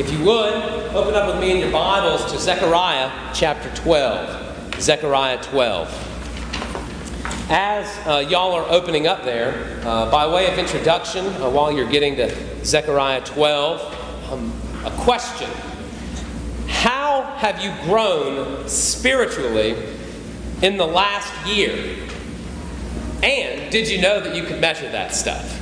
If 0.00 0.10
you 0.10 0.24
would, 0.24 0.54
open 0.94 1.14
up 1.14 1.26
with 1.26 1.42
me 1.42 1.50
in 1.50 1.58
your 1.58 1.70
Bibles 1.70 2.24
to 2.32 2.38
Zechariah 2.38 3.10
chapter 3.34 3.68
12. 3.82 4.80
Zechariah 4.80 5.42
12. 5.42 7.46
As 7.50 8.06
uh, 8.06 8.26
y'all 8.26 8.54
are 8.54 8.64
opening 8.70 9.06
up 9.06 9.24
there, 9.24 9.78
uh, 9.84 10.10
by 10.10 10.26
way 10.26 10.50
of 10.50 10.58
introduction, 10.58 11.26
uh, 11.26 11.50
while 11.50 11.70
you're 11.70 11.90
getting 11.90 12.16
to 12.16 12.64
Zechariah 12.64 13.22
12, 13.26 14.32
um, 14.32 14.58
a 14.86 14.90
question. 15.02 15.50
How 16.66 17.34
have 17.36 17.60
you 17.60 17.70
grown 17.82 18.66
spiritually 18.70 19.76
in 20.62 20.78
the 20.78 20.86
last 20.86 21.46
year? 21.46 21.98
And 23.22 23.70
did 23.70 23.86
you 23.86 24.00
know 24.00 24.18
that 24.18 24.34
you 24.34 24.44
could 24.44 24.62
measure 24.62 24.90
that 24.92 25.14
stuff? 25.14 25.59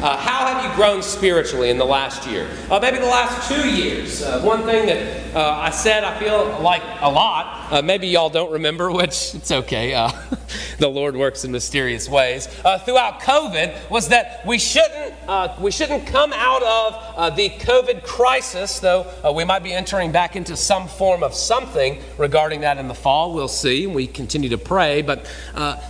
Uh, 0.00 0.16
how 0.16 0.46
have 0.46 0.64
you 0.64 0.76
grown 0.76 1.02
spiritually 1.02 1.70
in 1.70 1.76
the 1.76 1.84
last 1.84 2.24
year? 2.24 2.48
Uh, 2.70 2.78
maybe 2.80 2.98
the 2.98 3.04
last 3.04 3.48
two 3.48 3.68
years. 3.68 4.22
Uh, 4.22 4.40
one 4.42 4.62
thing 4.62 4.86
that 4.86 5.34
uh, 5.34 5.58
I 5.58 5.70
said 5.70 6.04
I 6.04 6.16
feel 6.20 6.56
like 6.62 6.82
a 7.00 7.10
lot, 7.10 7.72
uh, 7.72 7.82
maybe 7.82 8.06
y'all 8.06 8.30
don't 8.30 8.52
remember, 8.52 8.92
which 8.92 9.34
it's 9.34 9.50
okay. 9.50 9.94
Uh, 9.94 10.12
the 10.78 10.86
Lord 10.86 11.16
works 11.16 11.44
in 11.44 11.50
mysterious 11.50 12.08
ways. 12.08 12.46
throughout 12.46 13.22
COVID, 13.22 13.90
was 13.90 14.06
that 14.10 14.46
we 14.46 14.56
shouldn't 14.56 15.14
we 15.58 15.72
shouldn't 15.72 16.06
come 16.06 16.32
out 16.32 16.62
of 16.62 17.34
the 17.34 17.48
COVID 17.50 18.04
crisis, 18.04 18.78
though 18.78 19.04
we 19.34 19.42
might 19.42 19.64
be 19.64 19.72
entering 19.72 20.12
back 20.12 20.36
into 20.36 20.56
some 20.56 20.86
form 20.86 21.24
of 21.24 21.34
something 21.34 22.00
regarding 22.18 22.60
that 22.60 22.78
in 22.78 22.86
the 22.86 22.94
fall. 22.94 23.34
We'll 23.34 23.48
see. 23.48 23.88
We 23.88 24.06
continue 24.06 24.50
to 24.50 24.58
pray, 24.58 25.02
but 25.02 25.28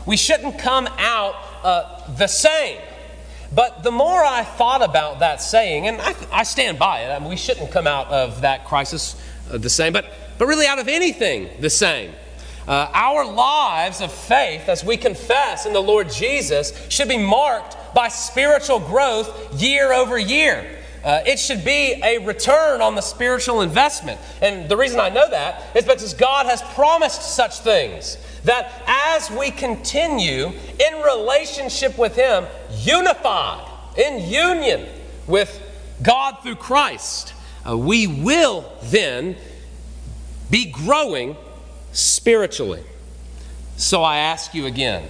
we 0.06 0.16
shouldn't 0.16 0.58
come 0.58 0.88
out 0.96 2.16
the 2.16 2.26
same. 2.26 2.78
But 3.54 3.82
the 3.82 3.90
more 3.90 4.22
I 4.22 4.44
thought 4.44 4.82
about 4.82 5.20
that 5.20 5.40
saying, 5.40 5.86
and 5.86 6.00
I, 6.00 6.14
I 6.30 6.42
stand 6.42 6.78
by 6.78 7.00
it, 7.00 7.10
I 7.10 7.18
mean, 7.18 7.30
we 7.30 7.36
shouldn't 7.36 7.70
come 7.70 7.86
out 7.86 8.08
of 8.08 8.42
that 8.42 8.66
crisis 8.66 9.20
uh, 9.50 9.58
the 9.58 9.70
same, 9.70 9.92
but, 9.92 10.06
but 10.36 10.46
really 10.46 10.66
out 10.66 10.78
of 10.78 10.88
anything 10.88 11.48
the 11.60 11.70
same. 11.70 12.12
Uh, 12.66 12.90
our 12.92 13.24
lives 13.24 14.02
of 14.02 14.12
faith, 14.12 14.68
as 14.68 14.84
we 14.84 14.98
confess 14.98 15.64
in 15.64 15.72
the 15.72 15.80
Lord 15.80 16.10
Jesus, 16.10 16.74
should 16.90 17.08
be 17.08 17.16
marked 17.16 17.76
by 17.94 18.08
spiritual 18.08 18.78
growth 18.78 19.58
year 19.58 19.94
over 19.94 20.18
year. 20.18 20.78
Uh, 21.02 21.22
it 21.24 21.38
should 21.38 21.64
be 21.64 21.98
a 22.04 22.18
return 22.18 22.82
on 22.82 22.94
the 22.94 23.00
spiritual 23.00 23.62
investment. 23.62 24.20
And 24.42 24.68
the 24.68 24.76
reason 24.76 25.00
I 25.00 25.08
know 25.08 25.30
that 25.30 25.74
is 25.74 25.84
because 25.84 26.12
God 26.12 26.44
has 26.44 26.60
promised 26.74 27.22
such 27.34 27.60
things. 27.60 28.18
That 28.48 28.82
as 28.86 29.30
we 29.30 29.50
continue 29.50 30.46
in 30.46 31.02
relationship 31.04 31.98
with 31.98 32.16
Him, 32.16 32.46
unified, 32.78 33.62
in 33.98 34.26
union 34.26 34.86
with 35.26 35.60
God 36.02 36.38
through 36.42 36.54
Christ, 36.54 37.34
uh, 37.68 37.76
we 37.76 38.06
will 38.06 38.72
then 38.84 39.36
be 40.50 40.64
growing 40.64 41.36
spiritually. 41.92 42.82
So 43.76 44.02
I 44.02 44.16
ask 44.16 44.54
you 44.54 44.64
again 44.64 45.06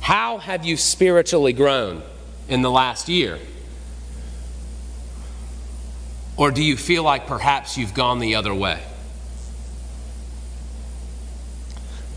how 0.00 0.38
have 0.38 0.64
you 0.64 0.76
spiritually 0.76 1.52
grown 1.52 2.04
in 2.48 2.62
the 2.62 2.70
last 2.70 3.08
year? 3.08 3.40
Or 6.36 6.52
do 6.52 6.62
you 6.62 6.76
feel 6.76 7.02
like 7.02 7.26
perhaps 7.26 7.76
you've 7.76 7.94
gone 7.94 8.20
the 8.20 8.36
other 8.36 8.54
way? 8.54 8.80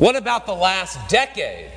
What 0.04 0.18
about 0.18 0.46
the 0.46 0.54
last 0.54 1.00
decade? 1.08 1.72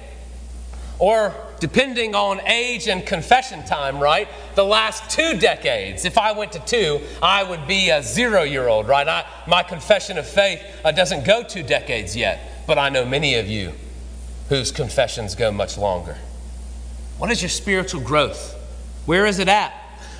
Or, 0.98 1.32
depending 1.60 2.16
on 2.16 2.40
age 2.40 2.88
and 2.88 3.06
confession 3.06 3.64
time, 3.64 4.00
right? 4.00 4.26
The 4.56 4.64
last 4.64 5.08
two 5.08 5.38
decades. 5.38 6.04
If 6.04 6.18
I 6.18 6.32
went 6.32 6.50
to 6.50 6.58
two, 6.58 6.98
I 7.22 7.44
would 7.44 7.68
be 7.68 7.90
a 7.90 8.02
zero 8.02 8.42
year 8.42 8.66
old, 8.66 8.88
right? 8.88 9.06
I, 9.06 9.24
my 9.46 9.62
confession 9.62 10.18
of 10.18 10.26
faith 10.26 10.60
uh, 10.84 10.90
doesn't 10.90 11.24
go 11.24 11.44
two 11.44 11.62
decades 11.62 12.16
yet, 12.16 12.64
but 12.66 12.78
I 12.78 12.88
know 12.88 13.04
many 13.04 13.36
of 13.36 13.46
you 13.46 13.74
whose 14.48 14.72
confessions 14.72 15.36
go 15.36 15.52
much 15.52 15.78
longer. 15.78 16.18
What 17.18 17.30
is 17.30 17.40
your 17.40 17.48
spiritual 17.48 18.00
growth? 18.00 18.54
Where 19.06 19.26
is 19.26 19.38
it 19.38 19.46
at? 19.46 19.72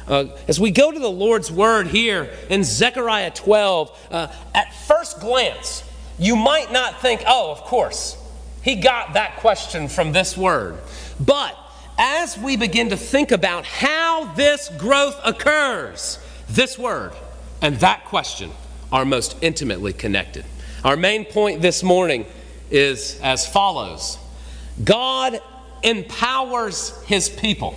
Uh, 0.06 0.26
as 0.46 0.60
we 0.60 0.70
go 0.70 0.92
to 0.92 0.98
the 1.00 1.10
Lord's 1.10 1.50
word 1.50 1.88
here 1.88 2.30
in 2.48 2.62
Zechariah 2.62 3.32
12, 3.32 4.08
uh, 4.12 4.28
at 4.54 4.72
first 4.86 5.18
glance, 5.18 5.82
you 6.18 6.36
might 6.36 6.72
not 6.72 7.00
think, 7.00 7.22
oh, 7.26 7.50
of 7.50 7.62
course, 7.62 8.16
he 8.62 8.76
got 8.76 9.14
that 9.14 9.36
question 9.36 9.88
from 9.88 10.12
this 10.12 10.36
word. 10.36 10.78
But 11.20 11.56
as 11.98 12.36
we 12.36 12.56
begin 12.56 12.90
to 12.90 12.96
think 12.96 13.32
about 13.32 13.64
how 13.64 14.32
this 14.34 14.68
growth 14.76 15.18
occurs, 15.24 16.18
this 16.48 16.78
word 16.78 17.12
and 17.62 17.76
that 17.76 18.04
question 18.04 18.50
are 18.92 19.04
most 19.04 19.36
intimately 19.40 19.92
connected. 19.92 20.44
Our 20.84 20.96
main 20.96 21.24
point 21.24 21.62
this 21.62 21.82
morning 21.82 22.26
is 22.70 23.18
as 23.22 23.46
follows 23.46 24.18
God 24.82 25.40
empowers 25.82 27.00
his 27.04 27.28
people, 27.28 27.72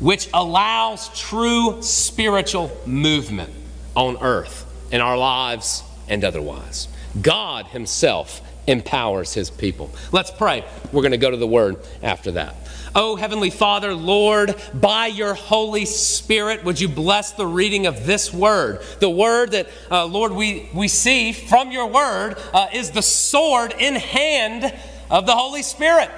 which 0.00 0.28
allows 0.34 1.08
true 1.18 1.80
spiritual 1.82 2.70
movement 2.86 3.52
on 3.94 4.16
earth, 4.20 4.66
in 4.90 5.00
our 5.00 5.16
lives, 5.16 5.84
and 6.08 6.24
otherwise. 6.24 6.88
God 7.20 7.66
Himself 7.66 8.40
empowers 8.66 9.34
His 9.34 9.50
people. 9.50 9.90
Let's 10.12 10.30
pray. 10.30 10.64
We're 10.92 11.02
going 11.02 11.12
to 11.12 11.18
go 11.18 11.30
to 11.30 11.36
the 11.36 11.46
Word 11.46 11.76
after 12.02 12.32
that. 12.32 12.56
Oh, 12.94 13.16
Heavenly 13.16 13.48
Father, 13.48 13.94
Lord, 13.94 14.54
by 14.74 15.06
your 15.06 15.32
Holy 15.32 15.86
Spirit, 15.86 16.62
would 16.64 16.78
you 16.78 16.88
bless 16.88 17.32
the 17.32 17.46
reading 17.46 17.86
of 17.86 18.04
this 18.04 18.32
word? 18.32 18.82
The 19.00 19.08
word 19.08 19.52
that, 19.52 19.68
uh, 19.90 20.04
Lord, 20.04 20.32
we, 20.32 20.68
we 20.74 20.88
see 20.88 21.32
from 21.32 21.72
your 21.72 21.86
word 21.86 22.36
uh, 22.52 22.68
is 22.72 22.90
the 22.90 23.00
sword 23.00 23.74
in 23.78 23.94
hand 23.94 24.74
of 25.10 25.24
the 25.24 25.34
Holy 25.34 25.62
Spirit, 25.62 26.10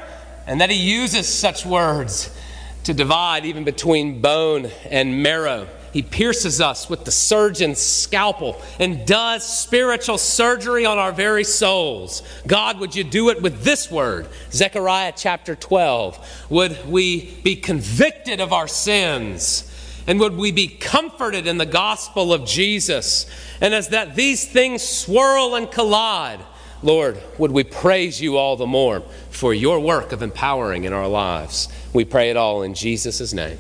and 0.49 0.61
that 0.61 0.71
He 0.71 0.77
uses 0.77 1.29
such 1.29 1.65
words 1.65 2.37
to 2.85 2.93
divide 2.93 3.45
even 3.45 3.63
between 3.63 4.21
bone 4.21 4.67
and 4.91 5.23
marrow 5.23 5.69
he 5.95 6.03
pierces 6.03 6.61
us 6.61 6.91
with 6.91 7.05
the 7.05 7.13
surgeon's 7.13 7.79
scalpel 7.79 8.61
and 8.81 9.07
does 9.07 9.47
spiritual 9.47 10.19
surgery 10.19 10.85
on 10.85 10.99
our 10.99 11.13
very 11.13 11.45
souls. 11.45 12.25
God, 12.49 12.81
would 12.81 12.97
you 12.97 13.05
do 13.05 13.31
it 13.31 13.41
with 13.41 13.63
this 13.63 13.93
word? 13.93 14.27
Zechariah 14.51 15.13
chapter 15.17 15.55
12. 15.55 16.47
Would 16.51 16.89
we 16.89 17.31
be 17.45 17.55
convicted 17.55 18.41
of 18.41 18.53
our 18.53 18.67
sins? 18.67 19.71
And 20.09 20.19
would 20.19 20.37
we 20.37 20.51
be 20.51 20.67
comforted 20.67 21.47
in 21.47 21.59
the 21.59 21.65
gospel 21.65 22.33
of 22.33 22.45
Jesus? 22.45 23.27
And 23.61 23.73
as 23.73 23.91
that 23.91 24.17
these 24.17 24.45
things 24.45 24.83
swirl 24.83 25.55
and 25.55 25.71
collide, 25.71 26.41
Lord, 26.83 27.23
would 27.39 27.53
we 27.53 27.63
praise 27.63 28.21
you 28.21 28.37
all 28.37 28.57
the 28.57 28.67
more 28.67 29.03
for 29.31 29.55
your 29.55 29.79
work 29.79 30.11
of 30.11 30.23
empowering 30.23 30.83
in 30.83 30.93
our 30.93 31.07
lives? 31.07 31.69
We 31.93 32.05
pray 32.05 32.31
it 32.31 32.37
all 32.37 32.65
in 32.65 32.75
Jesus' 32.75 33.33
name. 33.33 33.59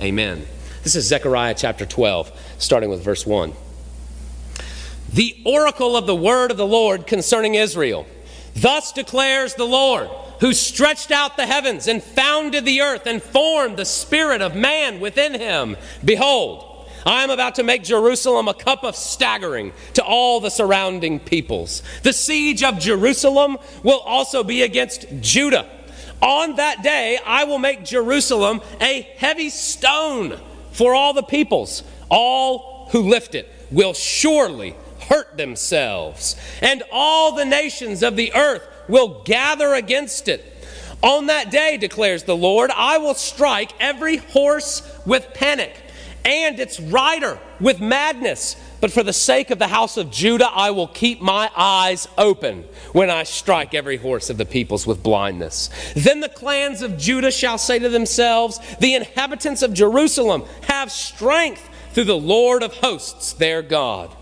Amen. 0.00 0.44
This 0.88 0.96
is 0.96 1.06
Zechariah 1.08 1.54
chapter 1.54 1.84
12, 1.84 2.32
starting 2.56 2.88
with 2.88 3.04
verse 3.04 3.26
1. 3.26 3.52
The 5.12 5.36
oracle 5.44 5.98
of 5.98 6.06
the 6.06 6.16
word 6.16 6.50
of 6.50 6.56
the 6.56 6.66
Lord 6.66 7.06
concerning 7.06 7.56
Israel. 7.56 8.06
Thus 8.56 8.92
declares 8.92 9.52
the 9.52 9.66
Lord, 9.66 10.08
who 10.40 10.54
stretched 10.54 11.10
out 11.10 11.36
the 11.36 11.44
heavens 11.44 11.88
and 11.88 12.02
founded 12.02 12.64
the 12.64 12.80
earth 12.80 13.06
and 13.06 13.22
formed 13.22 13.76
the 13.76 13.84
spirit 13.84 14.40
of 14.40 14.56
man 14.56 14.98
within 14.98 15.34
him. 15.34 15.76
Behold, 16.02 16.88
I 17.04 17.22
am 17.22 17.28
about 17.28 17.56
to 17.56 17.62
make 17.62 17.82
Jerusalem 17.82 18.48
a 18.48 18.54
cup 18.54 18.82
of 18.82 18.96
staggering 18.96 19.74
to 19.92 20.02
all 20.02 20.40
the 20.40 20.48
surrounding 20.48 21.20
peoples. 21.20 21.82
The 22.02 22.14
siege 22.14 22.62
of 22.62 22.78
Jerusalem 22.78 23.58
will 23.82 24.00
also 24.00 24.42
be 24.42 24.62
against 24.62 25.04
Judah. 25.20 25.68
On 26.22 26.56
that 26.56 26.82
day, 26.82 27.18
I 27.26 27.44
will 27.44 27.58
make 27.58 27.84
Jerusalem 27.84 28.62
a 28.80 29.02
heavy 29.18 29.50
stone 29.50 30.40
for 30.78 30.94
all 30.94 31.12
the 31.12 31.24
peoples. 31.24 31.82
All 32.08 32.88
who 32.92 33.02
lift 33.10 33.34
it 33.34 33.52
will 33.72 33.92
surely 33.92 34.76
hurt 35.00 35.36
themselves, 35.36 36.36
and 36.62 36.84
all 36.92 37.34
the 37.34 37.44
nations 37.44 38.04
of 38.04 38.14
the 38.14 38.32
earth 38.32 38.62
will 38.88 39.24
gather 39.24 39.74
against 39.74 40.28
it. 40.28 40.44
On 41.02 41.26
that 41.26 41.50
day, 41.50 41.78
declares 41.78 42.22
the 42.22 42.36
Lord, 42.36 42.70
I 42.70 42.98
will 42.98 43.14
strike 43.14 43.72
every 43.80 44.18
horse 44.18 44.82
with 45.04 45.34
panic 45.34 45.82
and 46.24 46.60
its 46.60 46.78
rider 46.78 47.40
with 47.58 47.80
madness. 47.80 48.54
But 48.80 48.92
for 48.92 49.02
the 49.02 49.12
sake 49.12 49.50
of 49.50 49.58
the 49.58 49.68
house 49.68 49.96
of 49.96 50.10
Judah, 50.10 50.50
I 50.52 50.70
will 50.70 50.86
keep 50.86 51.20
my 51.20 51.50
eyes 51.56 52.06
open 52.16 52.64
when 52.92 53.10
I 53.10 53.24
strike 53.24 53.74
every 53.74 53.96
horse 53.96 54.30
of 54.30 54.38
the 54.38 54.46
peoples 54.46 54.86
with 54.86 55.02
blindness. 55.02 55.70
Then 55.96 56.20
the 56.20 56.28
clans 56.28 56.82
of 56.82 56.96
Judah 56.96 57.32
shall 57.32 57.58
say 57.58 57.78
to 57.80 57.88
themselves, 57.88 58.60
The 58.78 58.94
inhabitants 58.94 59.62
of 59.62 59.74
Jerusalem 59.74 60.44
have 60.62 60.92
strength 60.92 61.68
through 61.92 62.04
the 62.04 62.16
Lord 62.16 62.62
of 62.62 62.74
hosts, 62.74 63.32
their 63.32 63.62
God. 63.62 64.14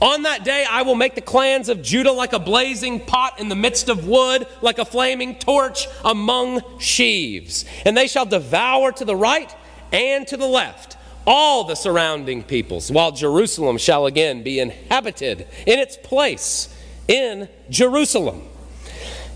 On 0.00 0.22
that 0.22 0.44
day, 0.44 0.66
I 0.68 0.82
will 0.82 0.94
make 0.94 1.14
the 1.14 1.20
clans 1.20 1.68
of 1.68 1.82
Judah 1.82 2.12
like 2.12 2.32
a 2.32 2.38
blazing 2.38 3.00
pot 3.00 3.38
in 3.40 3.48
the 3.48 3.54
midst 3.54 3.88
of 3.88 4.08
wood, 4.08 4.46
like 4.60 4.78
a 4.78 4.84
flaming 4.84 5.38
torch 5.38 5.86
among 6.04 6.62
sheaves. 6.78 7.64
And 7.84 7.96
they 7.96 8.06
shall 8.06 8.26
devour 8.26 8.92
to 8.92 9.04
the 9.04 9.16
right 9.16 9.54
and 9.92 10.26
to 10.28 10.36
the 10.36 10.46
left 10.46 10.96
all 11.26 11.64
the 11.64 11.74
surrounding 11.74 12.42
peoples, 12.42 12.90
while 12.90 13.12
Jerusalem 13.12 13.78
shall 13.78 14.06
again 14.06 14.42
be 14.42 14.58
inhabited 14.58 15.46
in 15.66 15.78
its 15.78 15.96
place 15.96 16.74
in 17.08 17.48
Jerusalem. 17.70 18.48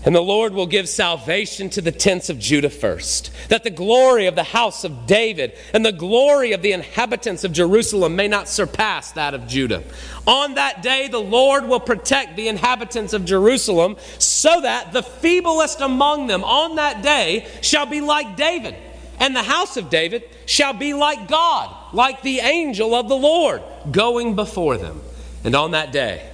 And 0.05 0.15
the 0.15 0.21
Lord 0.21 0.53
will 0.53 0.67
give 0.67 0.87
salvation 0.87 1.69
to 1.71 1.81
the 1.81 1.91
tents 1.91 2.29
of 2.29 2.39
Judah 2.39 2.69
first, 2.69 3.31
that 3.49 3.63
the 3.65 3.69
glory 3.69 4.27
of 4.27 4.35
the 4.35 4.43
house 4.43 4.85
of 4.85 5.05
David 5.05 5.53
and 5.73 5.85
the 5.85 5.91
glory 5.91 6.53
of 6.53 6.61
the 6.61 6.71
inhabitants 6.71 7.43
of 7.43 7.51
Jerusalem 7.51 8.15
may 8.15 8.29
not 8.29 8.47
surpass 8.47 9.11
that 9.13 9.33
of 9.33 9.47
Judah. 9.47 9.83
On 10.25 10.53
that 10.53 10.81
day, 10.81 11.09
the 11.09 11.19
Lord 11.19 11.67
will 11.67 11.81
protect 11.81 12.37
the 12.37 12.47
inhabitants 12.47 13.11
of 13.11 13.25
Jerusalem, 13.25 13.97
so 14.17 14.61
that 14.61 14.93
the 14.93 15.01
feeblest 15.01 15.81
among 15.81 16.27
them 16.27 16.43
on 16.43 16.75
that 16.75 17.01
day 17.01 17.45
shall 17.61 17.85
be 17.85 17.99
like 17.99 18.37
David, 18.37 18.75
and 19.19 19.35
the 19.35 19.43
house 19.43 19.75
of 19.75 19.89
David 19.89 20.23
shall 20.45 20.73
be 20.73 20.93
like 20.93 21.27
God, 21.27 21.75
like 21.93 22.21
the 22.21 22.39
angel 22.39 22.93
of 22.93 23.07
the 23.09 23.15
Lord, 23.15 23.61
going 23.91 24.35
before 24.35 24.77
them. 24.77 25.01
And 25.43 25.55
on 25.55 25.71
that 25.71 25.91
day, 25.91 26.29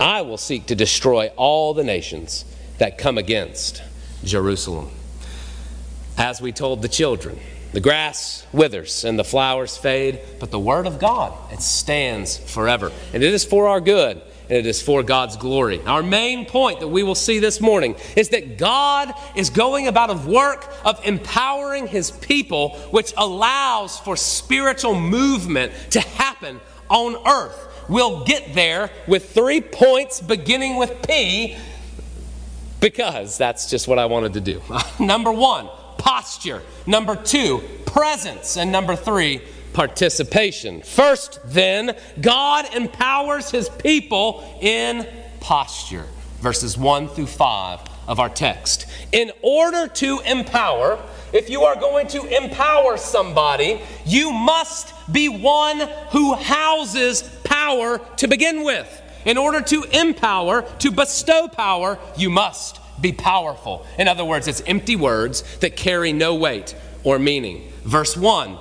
I 0.00 0.22
will 0.22 0.38
seek 0.38 0.66
to 0.66 0.74
destroy 0.74 1.30
all 1.36 1.74
the 1.74 1.84
nations 1.84 2.44
that 2.78 2.98
come 2.98 3.18
against 3.18 3.82
Jerusalem. 4.24 4.90
As 6.16 6.40
we 6.40 6.52
told 6.52 6.82
the 6.82 6.88
children, 6.88 7.38
the 7.72 7.80
grass 7.80 8.46
withers 8.52 9.04
and 9.04 9.18
the 9.18 9.24
flowers 9.24 9.76
fade, 9.76 10.20
but 10.38 10.50
the 10.50 10.58
word 10.58 10.86
of 10.86 10.98
God, 10.98 11.32
it 11.52 11.60
stands 11.60 12.36
forever. 12.36 12.92
And 13.12 13.22
it 13.22 13.34
is 13.34 13.44
for 13.44 13.68
our 13.68 13.80
good 13.80 14.22
and 14.48 14.58
it 14.58 14.66
is 14.66 14.82
for 14.82 15.02
God's 15.02 15.36
glory. 15.36 15.80
Our 15.86 16.02
main 16.02 16.46
point 16.46 16.80
that 16.80 16.88
we 16.88 17.02
will 17.02 17.14
see 17.14 17.38
this 17.38 17.60
morning 17.60 17.96
is 18.16 18.28
that 18.30 18.58
God 18.58 19.12
is 19.34 19.50
going 19.50 19.88
about 19.88 20.10
a 20.10 20.28
work 20.28 20.72
of 20.84 21.00
empowering 21.04 21.86
his 21.86 22.10
people, 22.10 22.70
which 22.90 23.14
allows 23.16 23.98
for 23.98 24.16
spiritual 24.16 24.94
movement 24.94 25.72
to 25.90 26.00
happen 26.00 26.60
on 26.90 27.16
earth. 27.26 27.84
We'll 27.88 28.24
get 28.24 28.54
there 28.54 28.90
with 29.06 29.30
three 29.32 29.60
points 29.60 30.20
beginning 30.20 30.76
with 30.76 31.06
P 31.06 31.56
because 32.80 33.38
that's 33.38 33.70
just 33.70 33.88
what 33.88 33.98
I 33.98 34.06
wanted 34.06 34.34
to 34.34 34.40
do. 34.40 34.62
number 35.00 35.32
one, 35.32 35.68
posture. 35.96 36.62
Number 36.86 37.16
two, 37.16 37.62
presence. 37.86 38.58
And 38.58 38.70
number 38.70 38.94
three, 38.94 39.40
participation. 39.74 40.80
First, 40.80 41.40
then, 41.44 41.96
God 42.20 42.74
empowers 42.74 43.50
his 43.50 43.68
people 43.68 44.58
in 44.62 45.06
posture. 45.40 46.06
Verses 46.40 46.78
1 46.78 47.08
through 47.08 47.26
5 47.26 47.80
of 48.06 48.20
our 48.20 48.28
text. 48.28 48.86
In 49.12 49.30
order 49.42 49.88
to 49.88 50.20
empower, 50.20 50.98
if 51.32 51.50
you 51.50 51.62
are 51.64 51.76
going 51.76 52.06
to 52.08 52.24
empower 52.24 52.96
somebody, 52.96 53.80
you 54.06 54.32
must 54.32 54.94
be 55.12 55.28
one 55.28 55.80
who 56.10 56.34
houses 56.34 57.22
power 57.44 57.98
to 58.16 58.28
begin 58.28 58.64
with. 58.64 59.02
In 59.24 59.38
order 59.38 59.60
to 59.62 59.84
empower, 59.84 60.62
to 60.78 60.90
bestow 60.90 61.48
power, 61.48 61.98
you 62.16 62.30
must 62.30 62.78
be 63.00 63.12
powerful. 63.12 63.86
In 63.98 64.06
other 64.06 64.24
words, 64.24 64.48
it's 64.48 64.62
empty 64.66 64.96
words 64.96 65.42
that 65.58 65.76
carry 65.76 66.12
no 66.12 66.34
weight 66.34 66.76
or 67.02 67.18
meaning. 67.18 67.72
Verse 67.84 68.16
1 68.16 68.58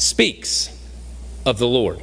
speaks 0.00 0.76
of 1.44 1.58
the 1.58 1.68
Lord. 1.68 2.00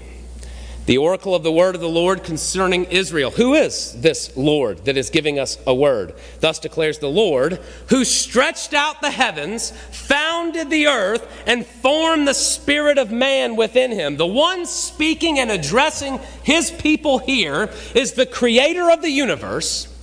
The 0.86 0.98
oracle 0.98 1.36
of 1.36 1.44
the 1.44 1.52
word 1.52 1.76
of 1.76 1.82
the 1.82 1.90
Lord 1.90 2.24
concerning 2.24 2.86
Israel. 2.86 3.32
Who 3.32 3.56
is 3.56 4.00
this 4.00 4.38
Lord 4.38 4.86
that 4.86 4.96
is 4.96 5.10
giving 5.10 5.38
us 5.38 5.58
a 5.68 5.76
word? 5.76 6.14
Thus 6.40 6.60
declares 6.60 7.00
the 7.00 7.10
Lord, 7.10 7.60
who 7.90 8.06
stretched 8.06 8.74
out 8.74 9.02
the 9.02 9.12
heavens, 9.12 9.72
founded 9.92 10.70
the 10.70 10.88
earth, 10.88 11.28
and 11.46 11.66
formed 11.66 12.26
the 12.26 12.34
spirit 12.34 12.98
of 12.98 13.12
man 13.12 13.58
within 13.58 13.92
him. 13.92 14.16
The 14.16 14.26
one 14.26 14.66
speaking 14.66 15.40
and 15.40 15.52
addressing 15.52 16.20
his 16.44 16.72
people 16.72 17.20
here 17.20 17.70
is 17.94 18.14
the 18.14 18.26
creator 18.26 18.90
of 18.90 19.02
the 19.02 19.12
universe, 19.12 19.94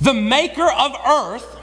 the 0.00 0.14
maker 0.14 0.70
of 0.70 0.92
earth, 1.06 1.58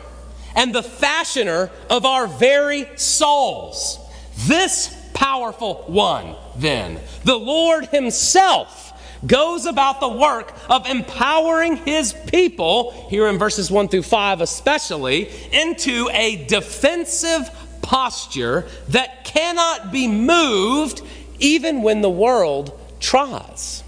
and 0.55 0.75
the 0.75 0.83
fashioner 0.83 1.71
of 1.89 2.05
our 2.05 2.27
very 2.27 2.87
souls. 2.97 3.97
This 4.45 4.95
powerful 5.17 5.83
one, 5.87 6.35
then, 6.55 6.99
the 7.23 7.35
Lord 7.35 7.87
Himself, 7.87 8.93
goes 9.25 9.65
about 9.65 9.99
the 9.99 10.07
work 10.07 10.53
of 10.69 10.85
empowering 10.85 11.77
His 11.77 12.13
people, 12.13 13.07
here 13.09 13.27
in 13.27 13.39
verses 13.39 13.71
1 13.71 13.87
through 13.87 14.03
5 14.03 14.41
especially, 14.41 15.27
into 15.51 16.07
a 16.13 16.45
defensive 16.45 17.49
posture 17.81 18.67
that 18.89 19.23
cannot 19.23 19.91
be 19.91 20.07
moved 20.07 21.01
even 21.39 21.81
when 21.81 22.01
the 22.01 22.11
world 22.11 22.79
tries. 22.99 23.83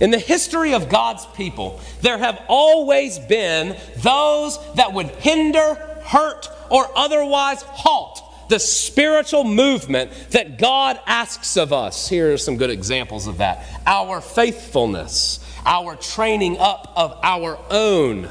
In 0.00 0.12
the 0.12 0.18
history 0.18 0.74
of 0.74 0.88
God's 0.88 1.26
people, 1.34 1.80
there 2.02 2.18
have 2.18 2.40
always 2.46 3.18
been 3.18 3.76
those 3.96 4.60
that 4.76 4.92
would 4.92 5.08
hinder, 5.08 5.74
hurt, 6.04 6.48
or 6.70 6.86
otherwise 6.96 7.62
halt 7.62 8.29
the 8.50 8.58
spiritual 8.58 9.44
movement 9.44 10.10
that 10.30 10.58
God 10.58 11.00
asks 11.06 11.56
of 11.56 11.72
us. 11.72 12.08
Here 12.08 12.34
are 12.34 12.36
some 12.36 12.56
good 12.56 12.70
examples 12.70 13.26
of 13.26 13.38
that 13.38 13.64
our 13.86 14.20
faithfulness, 14.20 15.38
our 15.64 15.96
training 15.96 16.58
up 16.58 16.92
of 16.96 17.18
our 17.22 17.58
own, 17.70 18.28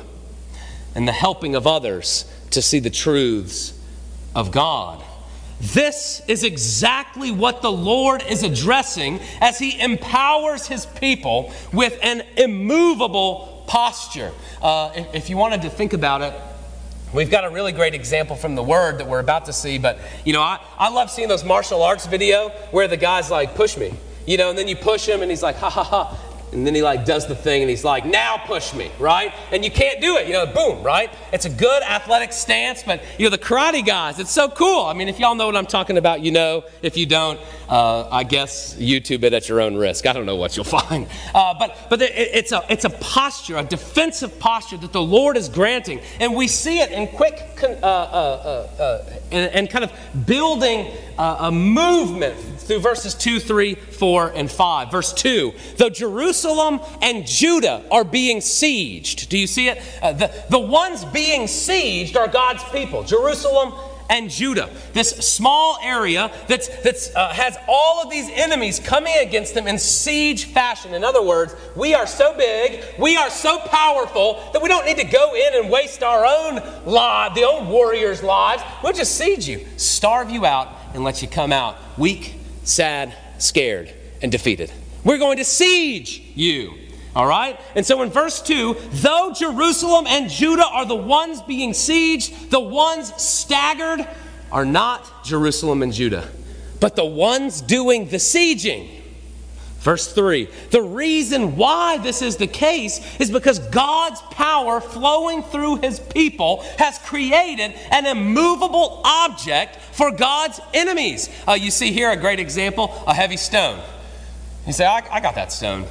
and 0.94 1.08
the 1.08 1.14
helping 1.14 1.56
of 1.56 1.66
others 1.66 2.32
to 2.52 2.62
see 2.62 2.80
the 2.80 2.90
truths 2.90 3.74
of 4.36 4.52
God. 4.52 5.04
This 5.62 6.22
is 6.28 6.44
exactly 6.44 7.32
what 7.32 7.62
the 7.62 7.72
Lord 7.72 8.24
is 8.28 8.44
addressing 8.44 9.20
as 9.42 9.58
He 9.58 9.80
empowers 9.80 10.68
His 10.68 10.86
people 10.86 11.54
with 11.74 11.98
an 12.02 12.24
immovable 12.38 13.64
posture. 13.68 14.32
Uh, 14.62 14.92
if, 14.96 15.16
if 15.16 15.30
you 15.30 15.38
wanted 15.38 15.62
to 15.62 15.70
think 15.70 15.94
about 15.94 16.22
it, 16.22 16.34
We've 17.12 17.32
got 17.32 17.44
a 17.44 17.50
really 17.50 17.72
great 17.72 17.96
example 17.96 18.36
from 18.36 18.54
the 18.54 18.62
word 18.62 19.00
that 19.00 19.08
we're 19.08 19.20
about 19.20 19.46
to 19.46 19.54
see, 19.54 19.80
but 19.80 19.98
you 20.26 20.34
know, 20.34 20.42
I, 20.42 20.60
I 20.78 20.90
love 20.90 21.10
seeing 21.10 21.28
those 21.28 21.44
martial 21.44 21.82
arts 21.82 22.06
video 22.06 22.50
where 22.70 22.88
the 22.88 22.98
guy's 22.98 23.32
like, 23.32 23.56
push 23.56 23.78
me. 23.78 23.94
You 24.28 24.38
know, 24.38 24.50
and 24.50 24.58
then 24.58 24.68
you 24.68 24.76
push 24.76 25.08
him 25.08 25.24
and 25.24 25.32
he's 25.32 25.42
like, 25.42 25.56
ha 25.56 25.72
ha 25.72 25.84
ha. 25.84 26.29
And 26.52 26.66
then 26.66 26.74
he 26.76 26.82
like 26.82 27.06
does 27.06 27.28
the 27.28 27.36
thing 27.36 27.62
and 27.62 27.70
he's 27.70 27.84
like, 27.84 28.06
now 28.06 28.38
push 28.38 28.74
me, 28.74 28.92
right? 29.00 29.34
And 29.52 29.64
you 29.64 29.72
can't 29.72 30.02
do 30.02 30.18
it, 30.18 30.28
you 30.28 30.34
know, 30.34 30.46
boom, 30.46 30.84
right? 30.84 31.14
It's 31.32 31.46
a 31.46 31.50
good 31.50 31.84
athletic 31.84 32.34
stance, 32.34 32.84
but 32.84 33.04
you 33.18 33.26
know, 33.26 33.30
the 33.30 33.38
karate 33.38 33.86
guys, 33.86 34.20
it's 34.20 34.32
so 34.32 34.50
cool. 34.50 34.86
I 34.86 34.94
mean, 34.94 35.10
if 35.10 35.20
y'all 35.20 35.36
know 35.36 35.46
what 35.46 35.56
I'm 35.56 35.66
talking 35.66 35.98
about, 35.98 36.22
you 36.22 36.32
know. 36.32 36.64
If 36.82 36.98
you 36.98 37.06
don't, 37.06 37.40
uh, 37.68 38.08
I 38.10 38.24
guess 38.24 38.76
YouTube 38.76 39.24
it 39.24 39.34
at 39.34 39.50
your 39.50 39.62
own 39.62 39.76
risk. 39.76 40.08
I 40.08 40.14
don't 40.14 40.26
know 40.26 40.36
what 40.36 40.56
you'll 40.56 40.64
find. 40.80 41.08
Uh, 41.34 41.54
but 41.58 41.78
but 41.90 42.02
it, 42.02 42.14
it's, 42.16 42.52
a, 42.52 42.64
it's 42.70 42.86
a 42.86 42.90
posture, 42.90 43.58
a 43.58 43.64
defensive 43.64 44.40
posture 44.40 44.78
that 44.78 44.92
the 44.92 45.02
Lord 45.02 45.38
is 45.38 45.50
granting. 45.50 46.02
And 46.20 46.36
we 46.36 46.48
see 46.48 46.80
it 46.80 46.92
in 46.92 47.08
quick 47.08 47.50
uh, 47.62 47.68
uh, 47.68 48.68
uh, 48.80 48.82
uh, 48.82 49.06
and, 49.32 49.54
and, 49.54 49.70
kind 49.70 49.84
of 49.84 49.92
building 50.26 50.92
a 51.18 51.52
movement 51.52 52.38
through 52.70 52.80
verses 52.80 53.16
2, 53.16 53.40
3, 53.40 53.74
4, 53.74 54.32
and 54.36 54.50
5. 54.50 54.92
Verse 54.92 55.12
2 55.12 55.54
Though 55.78 55.90
Jerusalem 55.90 56.80
and 57.02 57.26
Judah 57.26 57.84
are 57.90 58.04
being 58.04 58.38
sieged, 58.38 59.28
do 59.28 59.40
you 59.40 59.48
see 59.48 59.70
it? 59.70 59.82
Uh, 60.04 60.14
the, 60.14 60.32
the 60.52 60.60
ones 60.60 61.04
being 61.06 61.48
sieged 61.48 62.16
are 62.16 62.28
God's 62.28 62.64
people. 62.66 63.04
Jerusalem 63.04 63.74
and 64.12 64.30
Judah. 64.30 64.70
This 64.94 65.10
small 65.10 65.80
area 65.82 66.32
that's, 66.48 66.68
that's, 66.84 67.16
uh, 67.16 67.30
has 67.30 67.58
all 67.68 68.04
of 68.04 68.12
these 68.12 68.30
enemies 68.30 68.80
coming 68.80 69.16
against 69.20 69.56
them 69.56 69.68
in 69.68 69.80
siege 69.80 70.46
fashion. 70.46 70.94
In 70.94 71.04
other 71.04 71.24
words, 71.24 71.56
we 71.76 71.96
are 71.96 72.06
so 72.06 72.38
big, 72.38 72.84
we 73.00 73.18
are 73.18 73.32
so 73.32 73.60
powerful 73.66 74.48
that 74.54 74.62
we 74.62 74.70
don't 74.70 74.86
need 74.86 74.98
to 74.98 75.08
go 75.08 75.34
in 75.36 75.64
and 75.64 75.72
waste 75.72 76.04
our 76.04 76.24
own 76.24 76.62
lives, 76.86 77.34
the 77.34 77.46
old 77.46 77.68
warriors' 77.68 78.22
lives. 78.22 78.62
We'll 78.84 78.94
just 78.94 79.16
siege 79.16 79.48
you, 79.48 79.66
starve 79.78 80.30
you 80.30 80.46
out, 80.46 80.70
and 80.94 81.04
let 81.04 81.22
you 81.24 81.28
come 81.28 81.52
out 81.52 81.78
weak, 81.98 82.39
sad, 82.70 83.14
scared, 83.38 83.94
and 84.22 84.32
defeated. 84.32 84.72
We're 85.04 85.18
going 85.18 85.38
to 85.38 85.46
siege 85.46 86.22
you. 86.36 86.76
All 87.16 87.26
right? 87.26 87.60
And 87.76 87.86
so 87.86 88.02
in 88.04 88.12
verse 88.12 88.42
2, 88.42 88.76
though 88.92 89.34
Jerusalem 89.36 90.06
and 90.08 90.30
Judah 90.30 90.66
are 90.66 90.86
the 90.86 90.96
ones 90.96 91.42
being 91.42 91.72
sieged, 91.72 92.50
the 92.50 92.60
ones 92.60 93.14
staggered 93.22 94.08
are 94.52 94.66
not 94.66 95.24
Jerusalem 95.26 95.84
and 95.84 95.92
Judah, 95.92 96.30
but 96.80 96.96
the 96.96 97.06
ones 97.06 97.62
doing 97.62 98.08
the 98.08 98.18
sieging. 98.18 98.99
Verse 99.80 100.12
3 100.12 100.50
The 100.72 100.82
reason 100.82 101.56
why 101.56 101.98
this 101.98 102.22
is 102.22 102.38
the 102.38 102.48
case 102.48 103.00
is 103.20 103.32
because 103.32 103.60
God's 103.60 104.22
power 104.32 104.82
flowing 104.82 105.44
through 105.44 105.78
his 105.78 106.00
people 106.00 106.64
has 106.78 106.98
created 107.00 107.74
an 107.92 108.06
immovable 108.06 109.02
object 109.06 109.78
for 109.78 110.12
God's 110.12 110.60
enemies. 110.74 111.30
Uh, 111.48 111.54
you 111.54 111.72
see 111.72 111.92
here 111.92 112.12
a 112.12 112.18
great 112.18 112.40
example 112.40 112.94
a 113.08 113.14
heavy 113.14 113.38
stone. 113.38 113.82
You 114.68 114.74
say, 114.74 114.86
I, 114.86 115.02
I 115.12 115.20
got 115.20 115.36
that 115.36 115.52
stone. 115.52 115.86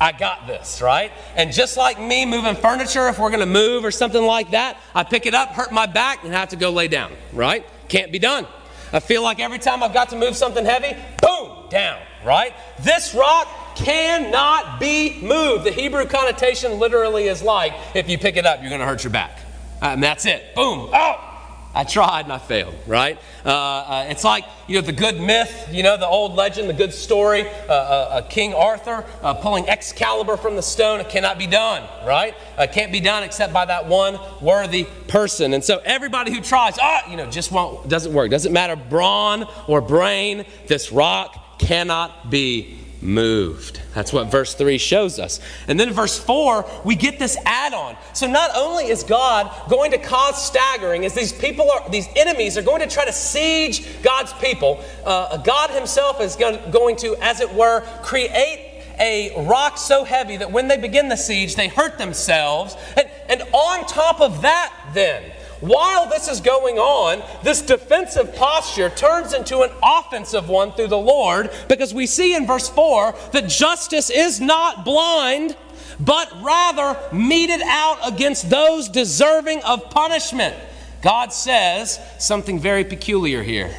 I 0.00 0.12
got 0.12 0.46
this, 0.46 0.80
right? 0.80 1.12
And 1.36 1.52
just 1.52 1.76
like 1.76 2.00
me 2.00 2.24
moving 2.24 2.56
furniture, 2.56 3.08
if 3.08 3.18
we're 3.18 3.28
going 3.28 3.40
to 3.40 3.46
move 3.46 3.84
or 3.84 3.90
something 3.90 4.22
like 4.22 4.52
that, 4.52 4.78
I 4.94 5.04
pick 5.04 5.26
it 5.26 5.34
up, 5.34 5.50
hurt 5.50 5.72
my 5.72 5.84
back, 5.84 6.24
and 6.24 6.32
have 6.32 6.48
to 6.48 6.56
go 6.56 6.70
lay 6.70 6.88
down, 6.88 7.12
right? 7.34 7.66
Can't 7.88 8.10
be 8.10 8.18
done. 8.18 8.46
I 8.92 9.00
feel 9.00 9.22
like 9.22 9.40
every 9.40 9.58
time 9.58 9.82
I've 9.82 9.92
got 9.92 10.08
to 10.10 10.16
move 10.16 10.36
something 10.36 10.64
heavy, 10.64 10.96
boom, 11.20 11.68
down, 11.68 12.00
right? 12.24 12.54
This 12.80 13.14
rock 13.14 13.48
cannot 13.76 14.80
be 14.80 15.20
moved. 15.22 15.64
The 15.64 15.70
Hebrew 15.70 16.06
connotation 16.06 16.78
literally 16.78 17.28
is 17.28 17.42
like 17.42 17.74
if 17.94 18.08
you 18.08 18.18
pick 18.18 18.36
it 18.36 18.46
up, 18.46 18.60
you're 18.60 18.70
going 18.70 18.80
to 18.80 18.86
hurt 18.86 19.04
your 19.04 19.12
back. 19.12 19.38
Uh, 19.82 19.86
and 19.86 20.02
that's 20.02 20.26
it. 20.26 20.54
Boom. 20.54 20.90
Oh! 20.92 21.26
I 21.72 21.84
tried 21.84 22.22
and 22.22 22.32
I 22.32 22.38
failed, 22.38 22.74
right? 22.88 23.16
Uh, 23.46 23.48
uh, 23.48 24.06
it's 24.08 24.24
like, 24.24 24.44
you 24.66 24.74
know, 24.74 24.80
the 24.80 24.92
good 24.92 25.20
myth, 25.20 25.68
you 25.70 25.84
know, 25.84 25.96
the 25.96 26.06
old 26.06 26.34
legend, 26.34 26.68
the 26.68 26.74
good 26.74 26.92
story, 26.92 27.48
uh, 27.68 27.72
uh 27.72 28.22
King 28.22 28.54
Arthur 28.54 29.04
uh, 29.22 29.34
pulling 29.34 29.68
Excalibur 29.68 30.36
from 30.36 30.56
the 30.56 30.62
stone. 30.62 30.98
It 30.98 31.08
cannot 31.08 31.38
be 31.38 31.46
done, 31.46 31.88
right? 32.04 32.34
It 32.58 32.72
can't 32.72 32.90
be 32.90 32.98
done 32.98 33.22
except 33.22 33.52
by 33.52 33.66
that 33.66 33.86
one 33.86 34.18
worthy 34.40 34.84
person. 35.06 35.54
And 35.54 35.62
so 35.62 35.80
everybody 35.84 36.34
who 36.34 36.40
tries, 36.40 36.76
ah, 36.80 37.08
you 37.08 37.16
know, 37.16 37.30
just 37.30 37.52
won't, 37.52 37.88
doesn't 37.88 38.12
work. 38.12 38.32
Doesn't 38.32 38.52
matter 38.52 38.74
brawn 38.74 39.46
or 39.68 39.80
brain, 39.80 40.46
this 40.66 40.90
rock 40.90 41.36
cannot 41.60 42.30
be 42.30 42.78
moved. 43.02 43.80
That's 43.94 44.12
what 44.12 44.26
verse 44.26 44.54
3 44.54 44.78
shows 44.78 45.18
us. 45.18 45.40
And 45.68 45.78
then 45.78 45.92
verse 45.92 46.18
4, 46.18 46.68
we 46.84 46.94
get 46.94 47.18
this 47.18 47.36
add 47.44 47.72
on. 47.72 47.96
So 48.12 48.26
not 48.26 48.50
only 48.54 48.86
is 48.86 49.04
God 49.04 49.50
going 49.70 49.90
to 49.92 49.98
cause 49.98 50.44
staggering, 50.44 51.04
as 51.04 51.14
these 51.14 51.32
people 51.32 51.70
are, 51.70 51.88
these 51.90 52.08
enemies 52.16 52.58
are 52.58 52.62
going 52.62 52.80
to 52.80 52.86
try 52.86 53.04
to 53.04 53.12
siege 53.12 54.02
God's 54.02 54.32
people, 54.34 54.82
uh, 55.04 55.38
God 55.38 55.70
Himself 55.70 56.20
is 56.20 56.36
going 56.36 56.96
to, 56.96 57.16
as 57.20 57.40
it 57.40 57.52
were, 57.52 57.82
create 58.02 58.66
a 58.98 59.46
rock 59.46 59.78
so 59.78 60.04
heavy 60.04 60.36
that 60.36 60.52
when 60.52 60.68
they 60.68 60.76
begin 60.76 61.08
the 61.08 61.16
siege, 61.16 61.56
they 61.56 61.68
hurt 61.68 61.98
themselves. 61.98 62.76
And, 62.96 63.08
and 63.28 63.42
on 63.52 63.86
top 63.86 64.20
of 64.20 64.42
that, 64.42 64.74
then, 64.92 65.22
while 65.60 66.08
this 66.08 66.28
is 66.28 66.40
going 66.40 66.78
on, 66.78 67.22
this 67.42 67.62
defensive 67.62 68.34
posture 68.34 68.90
turns 68.90 69.32
into 69.32 69.60
an 69.60 69.70
offensive 69.82 70.48
one 70.48 70.72
through 70.72 70.88
the 70.88 70.98
Lord 70.98 71.50
because 71.68 71.92
we 71.92 72.06
see 72.06 72.34
in 72.34 72.46
verse 72.46 72.68
4 72.68 73.14
that 73.32 73.48
justice 73.48 74.10
is 74.10 74.40
not 74.40 74.84
blind, 74.84 75.56
but 75.98 76.32
rather 76.42 76.98
meted 77.12 77.60
out 77.62 77.98
against 78.04 78.48
those 78.48 78.88
deserving 78.88 79.62
of 79.64 79.90
punishment. 79.90 80.54
God 81.02 81.32
says 81.32 81.98
something 82.18 82.58
very 82.58 82.84
peculiar 82.84 83.42
here. 83.42 83.74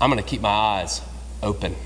I'm 0.00 0.10
going 0.10 0.22
to 0.22 0.28
keep 0.28 0.40
my 0.40 0.48
eyes 0.48 1.02
open. 1.42 1.76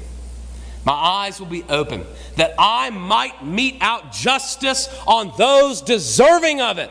My 0.84 0.92
eyes 0.92 1.40
will 1.40 1.46
be 1.46 1.64
open 1.64 2.04
that 2.36 2.54
I 2.58 2.90
might 2.90 3.44
mete 3.44 3.78
out 3.80 4.12
justice 4.12 4.88
on 5.06 5.32
those 5.38 5.80
deserving 5.80 6.60
of 6.60 6.78
it. 6.78 6.90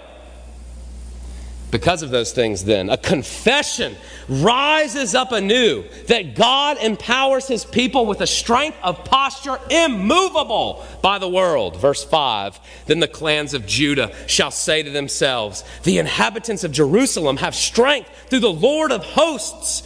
Because 1.74 2.04
of 2.04 2.12
those 2.12 2.32
things, 2.32 2.66
then, 2.66 2.88
a 2.92 2.98
confession 2.98 3.96
rises 4.30 5.16
up 5.16 5.32
anew 5.32 5.84
that 6.06 6.36
God 6.36 6.78
empowers 6.78 7.48
his 7.48 7.66
people 7.66 8.06
with 8.06 8.22
a 8.22 8.28
strength 8.28 8.78
of 8.84 9.04
posture 9.06 9.58
immovable 9.72 10.86
by 11.02 11.18
the 11.18 11.28
world. 11.28 11.76
Verse 11.78 12.04
5 12.04 12.60
Then 12.86 13.00
the 13.00 13.08
clans 13.08 13.56
of 13.56 13.66
Judah 13.66 14.14
shall 14.28 14.52
say 14.52 14.84
to 14.84 14.92
themselves, 14.92 15.64
The 15.82 15.98
inhabitants 15.98 16.64
of 16.64 16.72
Jerusalem 16.72 17.38
have 17.38 17.56
strength 17.56 18.08
through 18.30 18.42
the 18.42 18.54
Lord 18.54 18.92
of 18.92 19.04
hosts, 19.04 19.82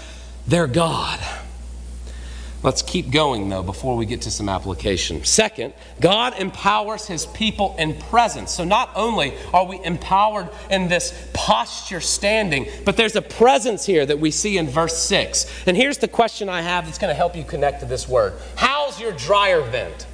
their 0.46 0.68
God. 0.68 1.22
Let's 2.64 2.82
keep 2.82 3.12
going, 3.12 3.50
though, 3.50 3.62
before 3.62 3.96
we 3.96 4.08
get 4.08 4.24
to 4.24 4.32
some 4.32 4.50
application. 4.50 5.24
Second, 5.24 5.74
God 6.02 6.34
empowers 6.40 7.06
his 7.06 7.28
people 7.28 7.76
in 7.78 7.94
presence. 7.94 8.52
So 8.52 8.64
not 8.64 8.90
only 8.96 9.36
are 9.54 9.66
we 9.66 9.80
empowered 9.84 10.50
in 10.72 10.88
this 10.88 11.30
posture 11.34 12.02
standing, 12.02 12.66
but 12.84 12.98
there's 12.98 13.16
a 13.16 13.22
presence 13.22 13.86
here 13.86 14.06
that 14.08 14.20
we 14.20 14.32
see 14.32 14.58
in 14.58 14.68
verse 14.68 14.98
6. 14.98 15.68
And 15.68 15.78
here's 15.78 16.00
the 16.00 16.08
question 16.08 16.50
I 16.50 16.62
have 16.62 16.86
that's 16.86 16.98
going 16.98 17.12
to 17.12 17.16
help 17.16 17.36
you 17.36 17.44
connect 17.44 17.82
to 17.82 17.86
this 17.86 18.10
word 18.10 18.34
How's 18.56 19.00
your 19.00 19.12
dryer 19.12 19.62
vent? 19.62 20.08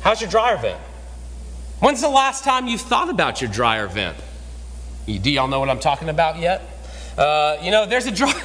How's 0.00 0.20
your 0.20 0.30
dryer 0.30 0.58
vent? 0.58 0.80
When's 1.80 2.02
the 2.02 2.10
last 2.10 2.44
time 2.44 2.66
you 2.66 2.76
thought 2.76 3.08
about 3.08 3.40
your 3.40 3.50
dryer 3.50 3.86
vent? 3.86 4.18
Do 5.06 5.30
y'all 5.30 5.48
know 5.48 5.58
what 5.58 5.70
I'm 5.70 5.80
talking 5.80 6.10
about 6.10 6.38
yet? 6.38 6.62
Uh, 7.20 7.58
you 7.62 7.70
know, 7.70 7.84
there's 7.84 8.06
a 8.06 8.10
draw. 8.10 8.32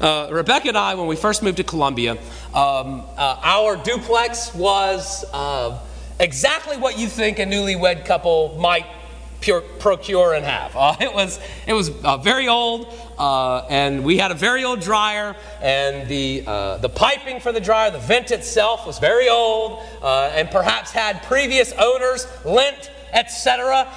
Uh, 0.00 0.28
Rebecca 0.30 0.68
and 0.68 0.78
I, 0.78 0.94
when 0.94 1.08
we 1.08 1.16
first 1.16 1.42
moved 1.42 1.56
to 1.56 1.64
Columbia, 1.64 2.12
um, 2.54 3.02
uh, 3.16 3.40
our 3.42 3.76
duplex 3.76 4.54
was 4.54 5.24
uh, 5.32 5.76
exactly 6.20 6.76
what 6.76 6.96
you 6.96 7.08
think 7.08 7.40
a 7.40 7.44
newlywed 7.44 8.04
couple 8.04 8.56
might 8.60 8.86
pure, 9.40 9.60
procure 9.60 10.34
and 10.34 10.44
have. 10.44 10.76
Uh, 10.76 10.94
it 11.00 11.12
was 11.12 11.40
it 11.66 11.72
was 11.72 11.88
very 12.22 12.46
old, 12.46 12.94
and 13.18 14.04
we 14.04 14.18
had 14.18 14.30
a 14.30 14.36
very 14.36 14.62
old 14.62 14.78
dryer, 14.78 15.34
and 15.60 16.08
the 16.08 16.42
the 16.80 16.90
piping 16.94 17.40
for 17.40 17.50
the 17.50 17.60
dryer, 17.60 17.90
the 17.90 17.98
vent 17.98 18.30
itself, 18.30 18.86
was 18.86 19.00
very 19.00 19.28
old, 19.28 19.82
and 20.04 20.48
perhaps 20.48 20.92
had 20.92 21.24
previous 21.24 21.72
owners, 21.72 22.28
lint, 22.44 22.92
etc 23.12 23.88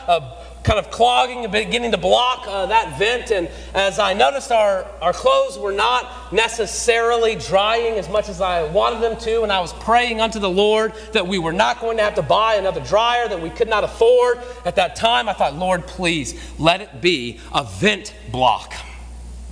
kind 0.63 0.77
of 0.77 0.91
clogging, 0.91 1.49
beginning 1.49 1.91
to 1.91 1.97
block 1.97 2.45
uh, 2.47 2.67
that 2.67 2.97
vent. 2.99 3.31
And 3.31 3.49
as 3.73 3.99
I 3.99 4.13
noticed, 4.13 4.51
our, 4.51 4.85
our 5.01 5.13
clothes 5.13 5.57
were 5.57 5.71
not 5.71 6.31
necessarily 6.31 7.35
drying 7.35 7.97
as 7.97 8.07
much 8.09 8.29
as 8.29 8.41
I 8.41 8.63
wanted 8.63 9.01
them 9.01 9.17
to. 9.21 9.43
And 9.43 9.51
I 9.51 9.59
was 9.59 9.73
praying 9.73 10.21
unto 10.21 10.39
the 10.39 10.49
Lord 10.49 10.93
that 11.13 11.27
we 11.27 11.39
were 11.39 11.53
not 11.53 11.79
going 11.79 11.97
to 11.97 12.03
have 12.03 12.15
to 12.15 12.21
buy 12.21 12.55
another 12.55 12.81
dryer 12.81 13.27
that 13.27 13.41
we 13.41 13.49
could 13.49 13.69
not 13.69 13.83
afford. 13.83 14.39
At 14.65 14.75
that 14.75 14.95
time, 14.95 15.27
I 15.27 15.33
thought, 15.33 15.55
Lord, 15.55 15.87
please 15.87 16.39
let 16.59 16.81
it 16.81 17.01
be 17.01 17.39
a 17.53 17.63
vent 17.63 18.13
block. 18.31 18.73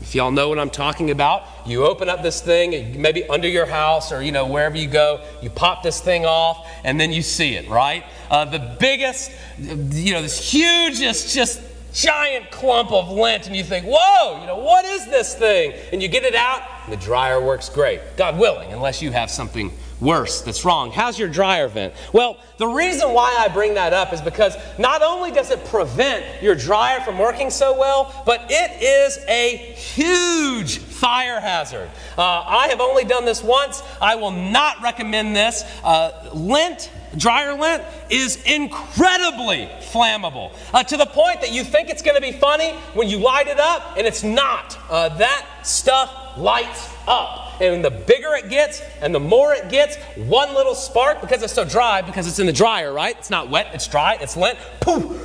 If 0.10 0.16
y'all 0.16 0.32
know 0.32 0.50
what 0.50 0.58
I'm 0.58 0.72
talking 0.72 1.12
about, 1.12 1.44
you 1.68 1.86
open 1.86 2.10
up 2.10 2.24
this 2.24 2.42
thing, 2.42 3.00
maybe 3.00 3.26
under 3.26 3.48
your 3.48 3.68
house 3.68 4.12
or 4.12 4.24
you 4.24 4.32
know 4.32 4.48
wherever 4.48 4.76
you 4.76 4.88
go, 4.88 5.24
you 5.40 5.52
pop 5.52 5.84
this 5.84 6.02
thing 6.02 6.26
off, 6.26 6.68
and 6.84 7.00
then 7.00 7.14
you 7.14 7.22
see 7.22 7.54
it, 7.54 7.70
right? 7.70 8.04
Uh, 8.32 8.46
the 8.46 8.76
biggest, 8.80 9.32
you 9.60 10.14
know, 10.14 10.24
this 10.24 10.52
hugest, 10.52 11.36
just 11.36 11.62
giant 11.94 12.50
clump 12.50 12.92
of 12.92 13.12
lint, 13.12 13.46
and 13.46 13.56
you 13.56 13.64
think, 13.64 13.86
whoa, 13.88 14.42
you 14.42 14.48
know, 14.48 14.58
what 14.58 14.84
is 14.84 15.06
this 15.06 15.36
thing? 15.36 15.74
And 15.94 16.02
you 16.02 16.08
get 16.08 16.24
it 16.24 16.34
out, 16.34 16.64
and 16.86 16.94
the 16.94 16.98
dryer 16.98 17.40
works 17.40 17.70
great. 17.70 18.02
God 18.18 18.40
willing, 18.40 18.74
unless 18.74 19.04
you 19.04 19.12
have 19.12 19.30
something 19.30 19.72
worse 20.00 20.42
that's 20.42 20.66
wrong. 20.66 20.92
How's 20.92 21.20
your 21.20 21.28
dryer 21.28 21.68
vent? 21.68 21.94
Well, 22.14 22.38
the 22.58 22.68
reason 22.68 23.14
why 23.14 23.36
I 23.40 23.48
bring 23.48 23.74
that 23.76 23.94
up 23.94 24.14
is 24.14 24.22
because 24.22 24.56
not 24.78 25.02
only 25.02 25.32
does 25.32 25.52
it 25.52 25.64
prevent 25.66 26.42
your 26.42 26.56
dryer 26.56 27.00
from 27.02 27.18
working 27.18 27.50
so 27.50 27.78
well, 27.78 28.24
but 28.26 28.46
it 28.50 28.82
is 28.82 29.20
a 29.28 29.58
huge 29.58 30.80
fire 30.80 31.40
hazard. 31.40 31.90
Uh, 32.18 32.22
I 32.22 32.68
have 32.70 32.82
only 32.82 33.04
done 33.04 33.26
this 33.26 33.44
once. 33.44 33.82
I 34.02 34.16
will 34.16 34.32
not 34.32 34.82
recommend 34.82 35.36
this. 35.36 35.64
Uh, 35.84 36.30
lint 36.34 36.92
dryer 37.18 37.54
lint 37.54 37.84
is 38.10 38.42
incredibly 38.44 39.68
flammable 39.92 40.54
uh, 40.74 40.84
to 40.84 40.96
the 40.96 41.06
point 41.08 41.42
that 41.42 41.52
you 41.52 41.64
think 41.64 41.90
it's 41.90 42.04
going 42.04 42.16
to 42.16 42.22
be 42.22 42.32
funny 42.32 42.72
when 42.94 43.10
you 43.10 43.18
light 43.18 43.48
it 43.48 43.60
up 43.60 43.98
and 43.98 44.06
it's 44.06 44.24
not. 44.24 44.78
Uh, 44.90 45.10
that 45.18 45.46
stuff 45.64 46.38
lights 46.38 46.94
up. 47.08 47.49
And 47.62 47.84
the 47.84 47.92
bigger 47.92 48.34
it 48.36 48.50
gets 48.50 48.82
and 49.02 49.14
the 49.14 49.20
more 49.20 49.54
it 49.54 49.70
gets, 49.70 49.98
one 50.16 50.54
little 50.54 50.76
spark, 50.76 51.22
because 51.22 51.44
it's 51.44 51.54
so 51.54 51.66
dry, 51.66 52.02
because 52.02 52.28
it's 52.28 52.40
in 52.40 52.46
the 52.46 52.54
dryer, 52.54 52.92
right? 52.94 53.16
It's 53.18 53.30
not 53.30 53.50
wet, 53.50 53.72
it's 53.74 53.88
dry, 53.88 54.18
it's 54.22 54.38
lint, 54.38 54.58
poof, 54.80 55.20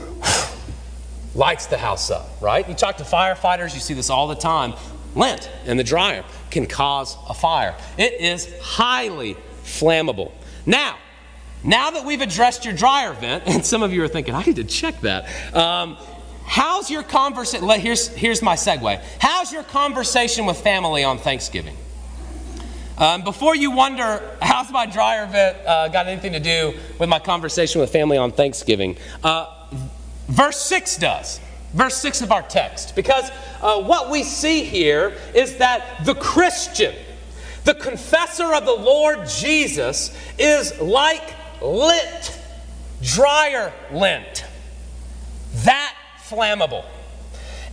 lights 1.34 1.66
the 1.66 1.78
house 1.78 2.10
up, 2.10 2.28
right? 2.40 2.68
You 2.68 2.74
talk 2.74 2.96
to 2.98 3.04
firefighters, 3.04 3.74
you 3.74 3.80
see 3.80 3.94
this 3.94 4.10
all 4.10 4.28
the 4.28 4.34
time. 4.34 4.74
Lint 5.14 5.48
in 5.64 5.76
the 5.76 5.84
dryer 5.84 6.24
can 6.50 6.66
cause 6.66 7.16
a 7.28 7.34
fire. 7.34 7.76
It 7.96 8.20
is 8.20 8.52
highly 8.60 9.36
flammable. 9.62 10.32
Now, 10.66 10.98
now 11.62 11.90
that 11.92 12.04
we've 12.04 12.20
addressed 12.20 12.64
your 12.64 12.74
dryer 12.74 13.12
vent, 13.12 13.44
and 13.46 13.64
some 13.64 13.82
of 13.82 13.92
you 13.92 14.02
are 14.02 14.08
thinking, 14.08 14.34
I 14.34 14.42
need 14.42 14.56
to 14.56 14.64
check 14.64 15.00
that. 15.02 15.26
Um, 15.54 15.96
how's 16.46 16.90
your 16.90 17.02
conversation? 17.02 17.68
Here's, 17.80 18.08
here's 18.08 18.42
my 18.42 18.56
segue. 18.56 19.00
How's 19.20 19.52
your 19.52 19.62
conversation 19.62 20.46
with 20.46 20.60
family 20.60 21.04
on 21.04 21.18
Thanksgiving? 21.18 21.76
Um, 22.96 23.24
before 23.24 23.56
you 23.56 23.72
wonder, 23.72 24.36
how's 24.40 24.70
my 24.70 24.86
dryer 24.86 25.26
vent 25.26 25.56
uh, 25.66 25.88
got 25.88 26.06
anything 26.06 26.32
to 26.32 26.40
do 26.40 26.74
with 27.00 27.08
my 27.08 27.18
conversation 27.18 27.80
with 27.80 27.90
family 27.90 28.16
on 28.16 28.30
Thanksgiving? 28.30 28.96
Uh, 29.22 29.66
verse 30.28 30.60
6 30.60 30.98
does. 30.98 31.40
Verse 31.72 31.96
6 31.96 32.22
of 32.22 32.30
our 32.30 32.42
text. 32.42 32.94
Because 32.94 33.28
uh, 33.60 33.82
what 33.82 34.10
we 34.10 34.22
see 34.22 34.62
here 34.62 35.12
is 35.34 35.56
that 35.56 36.04
the 36.04 36.14
Christian, 36.14 36.94
the 37.64 37.74
confessor 37.74 38.54
of 38.54 38.64
the 38.64 38.74
Lord 38.74 39.28
Jesus, 39.28 40.16
is 40.38 40.80
like 40.80 41.34
lit, 41.60 42.38
dryer 43.02 43.72
lint. 43.92 44.44
That 45.64 45.96
flammable. 46.28 46.84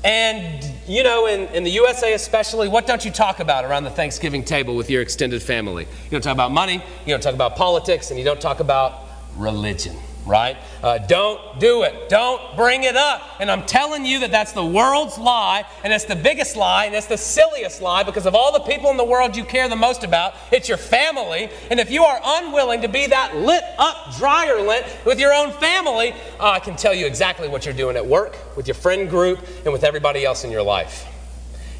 And, 0.04 0.64
you 0.88 1.04
know, 1.04 1.28
in, 1.28 1.48
in 1.54 1.64
the 1.64 1.72
USA 1.72 2.14
especially, 2.14 2.68
what 2.68 2.88
don't 2.88 3.06
you 3.06 3.12
talk 3.12 3.40
about 3.40 3.66
around 3.66 3.84
the 3.84 3.90
Thanksgiving 3.92 4.44
table 4.44 4.76
with 4.76 4.90
your 4.90 5.02
extended 5.02 5.42
family? 5.42 5.84
You 5.84 6.12
don't 6.12 6.22
talk 6.22 6.34
about 6.34 6.52
money, 6.52 6.84
you 7.06 7.14
don't 7.14 7.22
talk 7.22 7.36
about 7.36 7.56
politics, 7.56 8.10
and 8.10 8.20
you 8.20 8.26
don't 8.26 8.42
talk 8.42 8.60
about 8.60 9.04
religion. 9.36 9.96
Right? 10.32 10.58
Uh, 10.82 10.98
don't 10.98 11.60
do 11.60 11.84
it. 11.84 12.08
Don't 12.08 12.56
bring 12.56 12.84
it 12.84 12.96
up. 12.96 13.22
And 13.40 13.52
I'm 13.52 13.66
telling 13.66 14.06
you 14.06 14.22
that 14.22 14.32
that's 14.32 14.54
the 14.54 14.66
world's 14.66 15.18
lie, 15.18 15.66
and 15.84 15.92
it's 15.92 16.06
the 16.06 16.16
biggest 16.16 16.56
lie, 16.56 16.86
and 16.86 16.96
it's 16.96 17.08
the 17.08 17.18
silliest 17.18 17.82
lie 17.82 18.04
because 18.04 18.26
of 18.26 18.34
all 18.34 18.54
the 18.54 18.62
people 18.62 18.90
in 18.90 18.98
the 18.98 19.04
world 19.04 19.36
you 19.36 19.44
care 19.44 19.68
the 19.68 19.76
most 19.76 20.04
about, 20.04 20.34
it's 20.52 20.70
your 20.70 20.78
family. 20.78 21.50
And 21.70 21.80
if 21.80 21.92
you 21.92 22.04
are 22.04 22.20
unwilling 22.24 22.82
to 22.82 22.88
be 22.88 23.08
that 23.08 23.36
lit 23.36 23.64
up 23.78 24.16
dryer 24.18 24.62
lint 24.62 24.86
with 25.06 25.20
your 25.20 25.34
own 25.34 25.52
family, 25.52 26.14
uh, 26.40 26.52
I 26.52 26.60
can 26.60 26.78
tell 26.78 26.94
you 26.94 27.06
exactly 27.06 27.50
what 27.50 27.66
you're 27.66 27.76
doing 27.76 27.98
at 27.98 28.06
work, 28.06 28.38
with 28.56 28.68
your 28.68 28.76
friend 28.76 29.10
group, 29.10 29.40
and 29.66 29.74
with 29.74 29.84
everybody 29.84 30.24
else 30.24 30.46
in 30.46 30.52
your 30.52 30.64
life. 30.64 31.06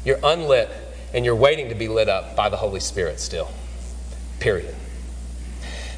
You're 0.04 0.20
unlit, 0.22 0.68
and 1.14 1.24
you're 1.24 1.36
waiting 1.36 1.70
to 1.70 1.74
be 1.74 1.88
lit 1.88 2.10
up 2.10 2.36
by 2.36 2.50
the 2.50 2.56
Holy 2.58 2.80
Spirit 2.80 3.18
still. 3.18 3.50
Period. 4.40 4.74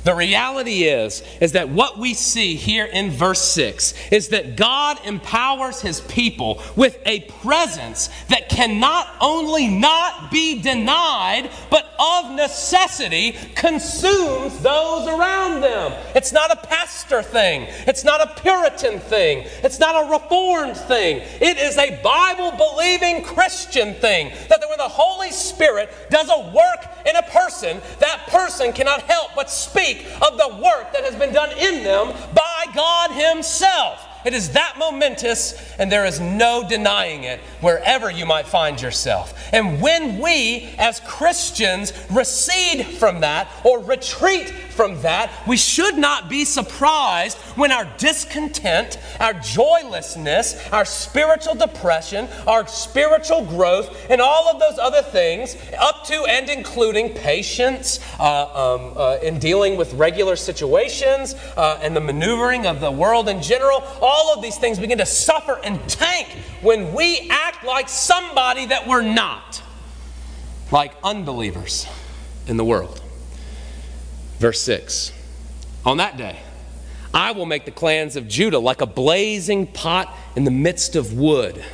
The 0.04 0.14
reality 0.14 0.84
is 0.84 1.22
is 1.40 1.52
that 1.52 1.70
what 1.70 1.98
we 1.98 2.12
see 2.12 2.56
here 2.56 2.84
in 2.84 3.10
verse 3.10 3.40
6 3.40 3.94
is 4.12 4.28
that 4.28 4.54
God 4.54 4.98
empowers 5.04 5.80
his 5.80 6.02
people 6.02 6.62
with 6.76 6.98
a 7.06 7.20
presence 7.42 8.10
that 8.28 8.50
cannot 8.50 9.08
only 9.20 9.66
not 9.66 10.30
be 10.30 10.60
denied 10.60 11.50
but 11.70 11.94
of 11.98 12.34
necessity 12.34 13.32
consumes 13.54 14.58
those 14.60 15.08
around 15.08 15.62
them. 15.62 15.92
It's 16.14 16.32
not 16.32 16.52
a 16.52 16.66
pastor 16.66 17.22
thing. 17.22 17.66
It's 17.86 18.04
not 18.04 18.20
a 18.20 18.40
Puritan 18.40 19.00
thing. 19.00 19.46
It's 19.62 19.80
not 19.80 20.04
a 20.04 20.10
reformed 20.10 20.76
thing. 20.76 21.22
It 21.40 21.56
is 21.56 21.78
a 21.78 22.00
Bible 22.02 22.52
believing 22.56 23.22
Christian 23.22 23.94
thing 23.94 24.32
that 24.48 24.60
when 24.68 24.78
the 24.78 24.88
Holy 24.88 25.30
Spirit 25.30 25.90
does 26.10 26.28
a 26.28 26.50
work 26.52 26.84
in 27.06 27.16
a 27.16 27.22
person, 27.22 27.80
that 28.00 28.26
person 28.28 28.72
cannot 28.72 29.02
help 29.02 29.30
but 29.34 29.50
speak 29.50 29.93
of 30.22 30.38
the 30.38 30.48
work 30.62 30.92
that 30.92 31.04
has 31.04 31.16
been 31.16 31.32
done 31.32 31.50
in 31.58 31.82
them 31.82 32.12
by 32.34 32.66
God 32.74 33.10
Himself. 33.10 34.13
It 34.24 34.32
is 34.32 34.50
that 34.52 34.76
momentous, 34.78 35.54
and 35.78 35.92
there 35.92 36.06
is 36.06 36.20
no 36.20 36.66
denying 36.66 37.24
it 37.24 37.40
wherever 37.60 38.10
you 38.10 38.24
might 38.24 38.46
find 38.46 38.80
yourself. 38.80 39.34
And 39.52 39.82
when 39.82 40.18
we, 40.18 40.74
as 40.78 41.00
Christians, 41.00 41.92
recede 42.10 42.86
from 42.86 43.20
that 43.20 43.48
or 43.64 43.80
retreat 43.80 44.48
from 44.48 45.00
that, 45.02 45.30
we 45.46 45.56
should 45.56 45.96
not 45.96 46.28
be 46.28 46.44
surprised 46.44 47.36
when 47.56 47.70
our 47.70 47.84
discontent, 47.98 48.98
our 49.20 49.34
joylessness, 49.34 50.68
our 50.72 50.84
spiritual 50.84 51.54
depression, 51.54 52.28
our 52.46 52.66
spiritual 52.66 53.44
growth, 53.44 54.10
and 54.10 54.20
all 54.20 54.48
of 54.48 54.58
those 54.58 54.78
other 54.78 55.02
things, 55.02 55.56
up 55.78 56.04
to 56.06 56.24
and 56.24 56.48
including 56.48 57.10
patience 57.10 58.00
uh, 58.18 58.74
um, 58.74 58.92
uh, 58.96 59.18
in 59.22 59.38
dealing 59.38 59.76
with 59.76 59.92
regular 59.94 60.34
situations 60.34 61.34
uh, 61.56 61.78
and 61.82 61.94
the 61.94 62.00
maneuvering 62.00 62.66
of 62.66 62.80
the 62.80 62.90
world 62.90 63.28
in 63.28 63.42
general, 63.42 63.84
all 64.00 64.13
of 64.34 64.42
these 64.42 64.56
things 64.58 64.78
begin 64.78 64.98
to 64.98 65.06
suffer 65.06 65.58
and 65.64 65.80
tank 65.88 66.28
when 66.60 66.92
we 66.94 67.28
act 67.30 67.64
like 67.64 67.88
somebody 67.88 68.66
that 68.66 68.86
we're 68.86 69.02
not, 69.02 69.62
like 70.70 70.92
unbelievers 71.02 71.86
in 72.46 72.56
the 72.56 72.64
world. 72.64 73.00
Verse 74.38 74.60
6 74.62 75.12
On 75.84 75.96
that 75.98 76.16
day, 76.16 76.38
I 77.12 77.32
will 77.32 77.46
make 77.46 77.64
the 77.64 77.70
clans 77.70 78.16
of 78.16 78.26
Judah 78.26 78.58
like 78.58 78.80
a 78.80 78.86
blazing 78.86 79.66
pot 79.66 80.14
in 80.34 80.44
the 80.44 80.50
midst 80.50 80.96
of 80.96 81.12
wood, 81.12 81.64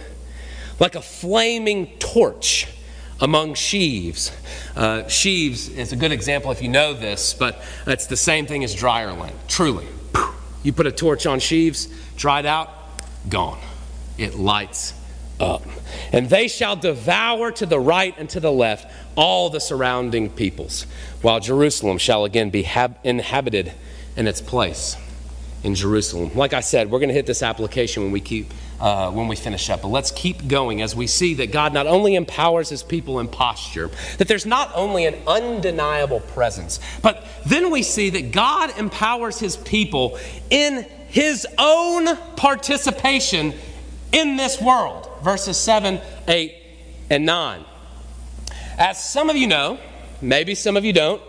like 0.79 0.95
a 0.95 1.03
flaming 1.03 1.87
torch 1.99 2.67
among 3.21 3.55
sheaves. 3.55 4.33
Uh, 4.77 5.07
sheaves 5.09 5.69
is 5.69 5.93
a 5.93 5.97
good 5.97 6.13
example 6.13 6.51
if 6.51 6.63
you 6.63 6.69
know 6.69 6.95
this, 6.95 7.35
but 7.35 7.63
it's 7.87 8.07
the 8.07 8.17
same 8.17 8.47
thing 8.47 8.65
as 8.65 8.75
dryer 8.75 9.13
lint, 9.13 9.35
truly. 9.49 9.87
You 10.63 10.73
put 10.73 10.87
a 10.87 10.93
torch 10.93 11.27
on 11.27 11.41
sheaves, 11.41 11.89
dried 12.17 12.47
out, 12.47 12.71
gone. 13.29 13.59
It 14.19 14.35
lights 14.35 14.95
up. 15.39 15.63
And 16.13 16.29
they 16.29 16.49
shall 16.49 16.77
devour 16.77 17.51
to 17.53 17.67
the 17.67 17.81
right 17.81 18.15
and 18.19 18.29
to 18.31 18.41
the 18.41 18.53
left 18.53 18.91
all 19.17 19.51
the 19.51 19.61
surrounding 19.61 20.31
peoples, 20.31 20.87
while 21.23 21.41
Jerusalem 21.41 21.99
shall 21.99 22.25
again 22.25 22.51
be 22.51 22.63
hab- 22.63 22.99
inhabited 23.03 23.73
in 24.17 24.27
its 24.27 24.41
place 24.41 24.97
in 25.63 25.75
Jerusalem. 25.75 26.31
Like 26.35 26.53
I 26.53 26.61
said, 26.61 26.91
we're 26.91 26.99
going 26.99 27.09
to 27.09 27.15
hit 27.15 27.27
this 27.27 27.43
application 27.43 28.03
when 28.03 28.13
we 28.13 28.21
keep 28.21 28.53
uh, 28.81 29.11
when 29.11 29.29
we 29.29 29.37
finish 29.37 29.69
up. 29.69 29.83
But 29.83 29.89
let's 29.89 30.11
keep 30.11 30.49
going 30.49 30.81
as 30.81 30.97
we 30.97 31.07
see 31.07 31.35
that 31.35 31.53
God 31.53 31.75
not 31.75 31.87
only 31.87 32.15
empowers 32.15 32.71
His 32.71 32.83
people 32.83 33.21
in 33.21 33.29
posture, 33.29 33.91
that 34.17 34.27
there's 34.27 34.47
not 34.47 34.71
only 34.75 35.05
an 35.05 35.17
undeniable 35.27 36.21
presence, 36.21 36.81
but 37.03 37.27
then 37.45 37.71
we 37.71 37.83
see 37.83 38.09
that 38.11 38.33
God 38.33 38.77
empowers 38.79 39.39
His 39.39 39.57
people 39.59 40.19
in 40.49 40.87
his 41.11 41.45
own 41.59 42.17
participation 42.37 43.53
in 44.13 44.37
this 44.37 44.61
world. 44.61 45.11
Verses 45.23 45.57
7, 45.57 46.01
8, 46.29 46.55
and 47.11 47.27
9. 47.27 47.65
As 48.79 49.05
some 49.05 49.29
of 49.29 49.37
you 49.37 49.49
know, 49.49 49.79
maybe 50.23 50.55
some 50.55 50.77
of 50.77 50.85
you 50.85 50.93
don't, 50.93 51.21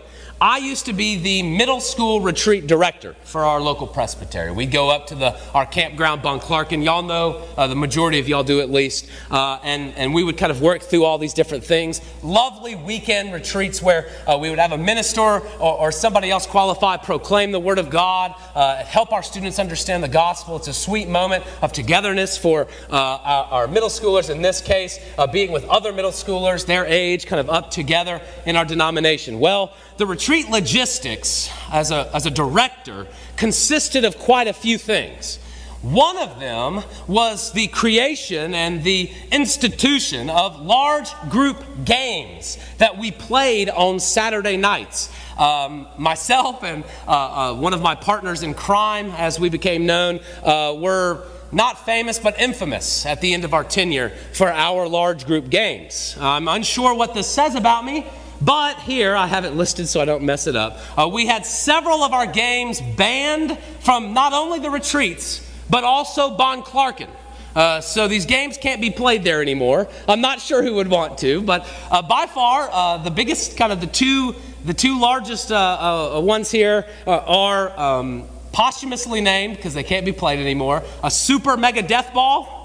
I 0.42 0.58
used 0.58 0.86
to 0.86 0.92
be 0.92 1.18
the 1.18 1.44
middle 1.44 1.80
school 1.80 2.20
retreat 2.20 2.66
director 2.66 3.14
for 3.22 3.44
our 3.44 3.60
local 3.60 3.86
presbytery. 3.86 4.50
We'd 4.50 4.72
go 4.72 4.90
up 4.90 5.06
to 5.06 5.14
the, 5.14 5.38
our 5.54 5.64
campground, 5.64 6.20
Bonclarken. 6.20 6.82
Y'all 6.82 7.04
know, 7.04 7.46
uh, 7.56 7.68
the 7.68 7.76
majority 7.76 8.18
of 8.18 8.28
y'all 8.28 8.42
do 8.42 8.60
at 8.60 8.68
least. 8.68 9.08
Uh, 9.30 9.60
and, 9.62 9.94
and 9.94 10.12
we 10.12 10.24
would 10.24 10.36
kind 10.36 10.50
of 10.50 10.60
work 10.60 10.82
through 10.82 11.04
all 11.04 11.16
these 11.16 11.32
different 11.32 11.62
things. 11.62 12.00
Lovely 12.24 12.74
weekend 12.74 13.32
retreats 13.32 13.80
where 13.80 14.08
uh, 14.26 14.36
we 14.36 14.50
would 14.50 14.58
have 14.58 14.72
a 14.72 14.78
minister 14.78 15.20
or, 15.20 15.42
or, 15.60 15.92
somebody 15.92 16.28
else 16.28 16.44
qualified 16.44 17.04
proclaim 17.04 17.52
the 17.52 17.60
Word 17.60 17.78
of 17.78 17.88
God, 17.88 18.34
uh, 18.56 18.82
help 18.82 19.12
our 19.12 19.22
students 19.22 19.60
understand 19.60 20.02
the 20.02 20.08
gospel. 20.08 20.56
It's 20.56 20.66
a 20.66 20.72
sweet 20.72 21.06
moment 21.08 21.44
of 21.62 21.72
togetherness 21.72 22.36
for 22.36 22.66
uh, 22.90 22.96
our, 22.96 23.44
our, 23.44 23.68
middle 23.68 23.88
schoolers, 23.88 24.28
in 24.28 24.42
this 24.42 24.60
case, 24.60 24.98
uh, 25.18 25.28
being 25.28 25.52
with 25.52 25.64
other 25.66 25.92
middle 25.92 26.10
schoolers, 26.10 26.66
their 26.66 26.84
age, 26.84 27.26
kind 27.26 27.38
of 27.38 27.48
up 27.48 27.70
together 27.70 28.20
in 28.44 28.56
our 28.56 28.64
denomination. 28.64 29.38
Well, 29.38 29.72
the 30.02 30.06
retreat 30.06 30.50
logistics 30.50 31.48
as 31.70 31.92
a, 31.92 32.10
as 32.12 32.26
a 32.26 32.30
director 32.30 33.06
consisted 33.36 34.04
of 34.04 34.18
quite 34.18 34.48
a 34.48 34.52
few 34.52 34.76
things. 34.76 35.36
One 35.80 36.18
of 36.18 36.40
them 36.40 36.82
was 37.06 37.52
the 37.52 37.68
creation 37.68 38.52
and 38.52 38.82
the 38.82 39.12
institution 39.30 40.28
of 40.28 40.60
large 40.60 41.08
group 41.30 41.64
games 41.84 42.58
that 42.78 42.98
we 42.98 43.12
played 43.12 43.70
on 43.70 44.00
Saturday 44.00 44.56
nights. 44.56 45.08
Um, 45.38 45.86
myself 45.96 46.64
and 46.64 46.82
uh, 47.06 47.52
uh, 47.52 47.54
one 47.54 47.72
of 47.72 47.80
my 47.80 47.94
partners 47.94 48.42
in 48.42 48.54
crime, 48.54 49.12
as 49.12 49.38
we 49.38 49.50
became 49.50 49.86
known, 49.86 50.18
uh, 50.42 50.74
were 50.76 51.24
not 51.52 51.86
famous 51.86 52.18
but 52.18 52.40
infamous 52.40 53.06
at 53.06 53.20
the 53.20 53.34
end 53.34 53.44
of 53.44 53.54
our 53.54 53.62
tenure 53.62 54.10
for 54.32 54.48
our 54.48 54.88
large 54.88 55.26
group 55.26 55.48
games. 55.48 56.16
I'm 56.18 56.48
unsure 56.48 56.92
what 56.92 57.14
this 57.14 57.28
says 57.28 57.54
about 57.54 57.84
me, 57.84 58.04
but 58.44 58.78
here, 58.80 59.14
I 59.14 59.26
have 59.26 59.44
it 59.44 59.54
listed 59.54 59.88
so 59.88 60.00
I 60.00 60.04
don't 60.04 60.24
mess 60.24 60.46
it 60.46 60.56
up. 60.56 60.78
Uh, 60.98 61.08
we 61.08 61.26
had 61.26 61.46
several 61.46 62.02
of 62.02 62.12
our 62.12 62.26
games 62.26 62.80
banned 62.80 63.58
from 63.80 64.14
not 64.14 64.32
only 64.32 64.58
the 64.58 64.70
retreats, 64.70 65.48
but 65.70 65.84
also 65.84 66.36
Bonclarken. 66.36 67.08
Uh, 67.54 67.80
so 67.80 68.08
these 68.08 68.24
games 68.26 68.56
can't 68.56 68.80
be 68.80 68.90
played 68.90 69.24
there 69.24 69.42
anymore. 69.42 69.88
I'm 70.08 70.20
not 70.20 70.40
sure 70.40 70.62
who 70.62 70.74
would 70.74 70.88
want 70.88 71.18
to, 71.18 71.42
but 71.42 71.68
uh, 71.90 72.02
by 72.02 72.26
far 72.26 72.68
uh, 72.72 72.98
the 72.98 73.10
biggest, 73.10 73.56
kind 73.56 73.72
of 73.72 73.80
the 73.80 73.86
two, 73.86 74.34
the 74.64 74.74
two 74.74 74.98
largest 74.98 75.52
uh, 75.52 76.16
uh, 76.16 76.20
ones 76.20 76.50
here 76.50 76.86
uh, 77.06 77.10
are 77.10 77.78
um, 77.78 78.24
posthumously 78.52 79.20
named 79.20 79.56
because 79.56 79.74
they 79.74 79.82
can't 79.82 80.06
be 80.06 80.12
played 80.12 80.38
anymore. 80.38 80.82
A 81.04 81.10
Super 81.10 81.56
Mega 81.56 81.82
Death 81.82 82.14
Ball, 82.14 82.58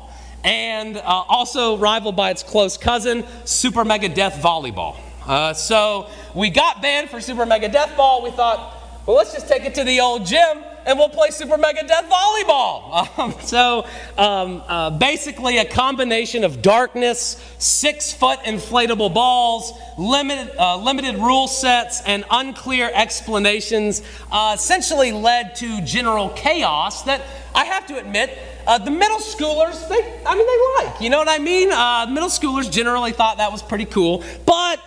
and 0.43 0.97
also 0.97 1.77
rivaled 1.77 2.15
by 2.15 2.31
its 2.31 2.41
close 2.41 2.77
cousin, 2.77 3.25
Super 3.43 3.83
Mega 3.83 4.07
Death 4.07 4.41
Volleyball. 4.41 4.95
Uh, 5.27 5.53
so 5.53 6.09
we 6.33 6.49
got 6.49 6.81
banned 6.81 7.09
for 7.09 7.19
Super 7.19 7.45
Mega 7.45 7.67
Death 7.67 7.95
Ball. 7.97 8.23
We 8.23 8.31
thought, 8.31 8.81
well, 9.05 9.17
let's 9.17 9.33
just 9.33 9.49
take 9.49 9.65
it 9.65 9.75
to 9.75 9.83
the 9.83 9.99
old 9.99 10.25
gym 10.25 10.63
and 10.87 10.97
we'll 10.97 11.09
play 11.09 11.29
Super 11.31 11.57
Mega 11.57 11.85
Death 11.85 12.09
Volleyball. 12.09 12.85
Um, 13.17 13.33
so 13.41 13.85
um, 14.17 14.61
uh, 14.67 14.91
basically, 14.91 15.57
a 15.57 15.65
combination 15.65 16.43
of 16.43 16.61
darkness, 16.61 17.43
six 17.57 18.13
foot 18.13 18.39
inflatable 18.39 19.13
balls, 19.13 19.73
limited, 19.97 20.55
uh, 20.57 20.77
limited 20.77 21.15
rule 21.15 21.47
sets, 21.47 22.01
and 22.05 22.23
unclear 22.29 22.91
explanations 22.93 24.03
uh, 24.31 24.53
essentially 24.55 25.11
led 25.11 25.55
to 25.55 25.81
general 25.81 26.29
chaos 26.29 27.03
that 27.03 27.21
I 27.55 27.65
have 27.65 27.87
to 27.87 27.97
admit. 27.97 28.37
Uh, 28.67 28.77
the 28.77 28.91
middle 28.91 29.19
schoolers, 29.19 29.87
they, 29.89 30.21
I 30.25 30.35
mean, 30.35 30.45
they 30.45 30.85
like. 30.85 31.01
You 31.01 31.09
know 31.09 31.17
what 31.17 31.29
I 31.29 31.39
mean? 31.39 31.71
Uh, 31.71 32.05
middle 32.07 32.29
schoolers 32.29 32.71
generally 32.71 33.13
thought 33.13 33.37
that 33.37 33.51
was 33.51 33.63
pretty 33.63 33.85
cool. 33.85 34.23
But 34.45 34.79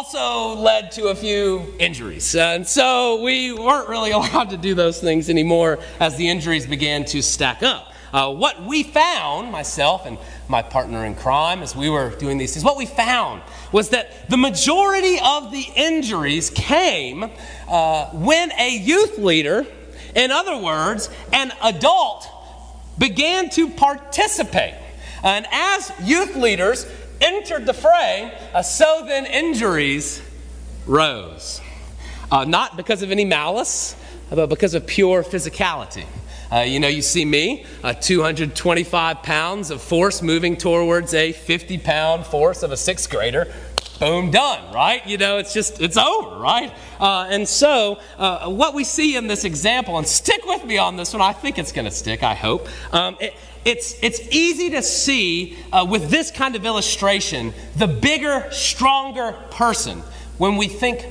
also 0.00 0.58
led 0.58 0.90
to 0.90 1.08
a 1.08 1.14
few 1.14 1.74
injuries. 1.78 2.34
And 2.34 2.66
so 2.66 3.20
we 3.22 3.52
weren't 3.52 3.86
really 3.86 4.10
allowed 4.18 4.48
to 4.48 4.56
do 4.56 4.74
those 4.74 4.98
things 4.98 5.28
anymore 5.28 5.78
as 5.98 6.16
the 6.16 6.26
injuries 6.26 6.66
began 6.66 7.04
to 7.06 7.20
stack 7.20 7.62
up. 7.62 7.92
Uh, 8.10 8.32
what 8.32 8.62
we 8.64 8.82
found, 8.82 9.52
myself 9.52 10.06
and 10.06 10.16
my 10.48 10.62
partner 10.62 11.04
in 11.04 11.14
crime, 11.14 11.62
as 11.62 11.76
we 11.76 11.90
were 11.90 12.08
doing 12.16 12.38
these 12.38 12.54
things, 12.54 12.64
what 12.64 12.78
we 12.78 12.86
found 12.86 13.42
was 13.72 13.90
that 13.90 14.26
the 14.30 14.38
majority 14.38 15.18
of 15.22 15.52
the 15.52 15.66
injuries 15.76 16.48
came 16.48 17.30
uh, 17.68 18.06
when 18.06 18.50
a 18.52 18.78
youth 18.78 19.18
leader 19.18 19.66
In 20.16 20.30
other 20.30 20.56
words, 20.56 21.10
an 21.34 21.52
adult 21.62 22.26
began 22.98 23.50
to 23.50 23.68
participate. 23.68 24.74
And 25.22 25.46
as 25.52 25.92
youth 26.02 26.36
leaders 26.36 26.86
entered 27.20 27.66
the 27.66 27.74
fray, 27.74 28.36
uh, 28.54 28.62
so 28.62 29.04
then 29.06 29.26
injuries 29.26 30.22
rose. 30.86 31.60
Uh, 32.30 32.44
not 32.44 32.76
because 32.76 33.02
of 33.02 33.10
any 33.10 33.24
malice, 33.24 33.96
but 34.30 34.48
because 34.48 34.74
of 34.74 34.86
pure 34.86 35.22
physicality. 35.22 36.06
Uh, 36.52 36.60
you 36.60 36.80
know, 36.80 36.88
you 36.88 37.02
see 37.02 37.24
me, 37.24 37.64
uh, 37.84 37.92
225 37.92 39.22
pounds 39.22 39.70
of 39.70 39.80
force 39.80 40.20
moving 40.20 40.56
towards 40.56 41.14
a 41.14 41.32
50 41.32 41.78
pound 41.78 42.26
force 42.26 42.64
of 42.64 42.72
a 42.72 42.76
sixth 42.76 43.08
grader. 43.08 43.52
Boom, 44.00 44.30
done, 44.30 44.72
right? 44.72 45.06
You 45.06 45.18
know, 45.18 45.38
it's 45.38 45.52
just, 45.52 45.80
it's 45.80 45.96
over, 45.98 46.36
right? 46.38 46.72
Uh, 46.98 47.28
and 47.30 47.46
so, 47.46 48.00
uh, 48.18 48.48
what 48.48 48.74
we 48.74 48.82
see 48.82 49.14
in 49.14 49.26
this 49.26 49.44
example, 49.44 49.98
and 49.98 50.06
stick 50.06 50.40
with 50.46 50.64
me 50.64 50.78
on 50.78 50.96
this 50.96 51.12
one, 51.12 51.20
I 51.20 51.34
think 51.34 51.58
it's 51.58 51.70
going 51.70 51.84
to 51.84 51.90
stick, 51.90 52.22
I 52.22 52.34
hope. 52.34 52.66
Um, 52.92 53.16
it, 53.20 53.34
it's, 53.64 53.96
it's 54.02 54.20
easy 54.30 54.70
to 54.70 54.82
see 54.82 55.56
uh, 55.72 55.86
with 55.88 56.10
this 56.10 56.30
kind 56.30 56.56
of 56.56 56.64
illustration 56.64 57.52
the 57.76 57.86
bigger, 57.86 58.48
stronger 58.50 59.32
person 59.50 60.02
when 60.38 60.56
we 60.56 60.68
think 60.68 61.02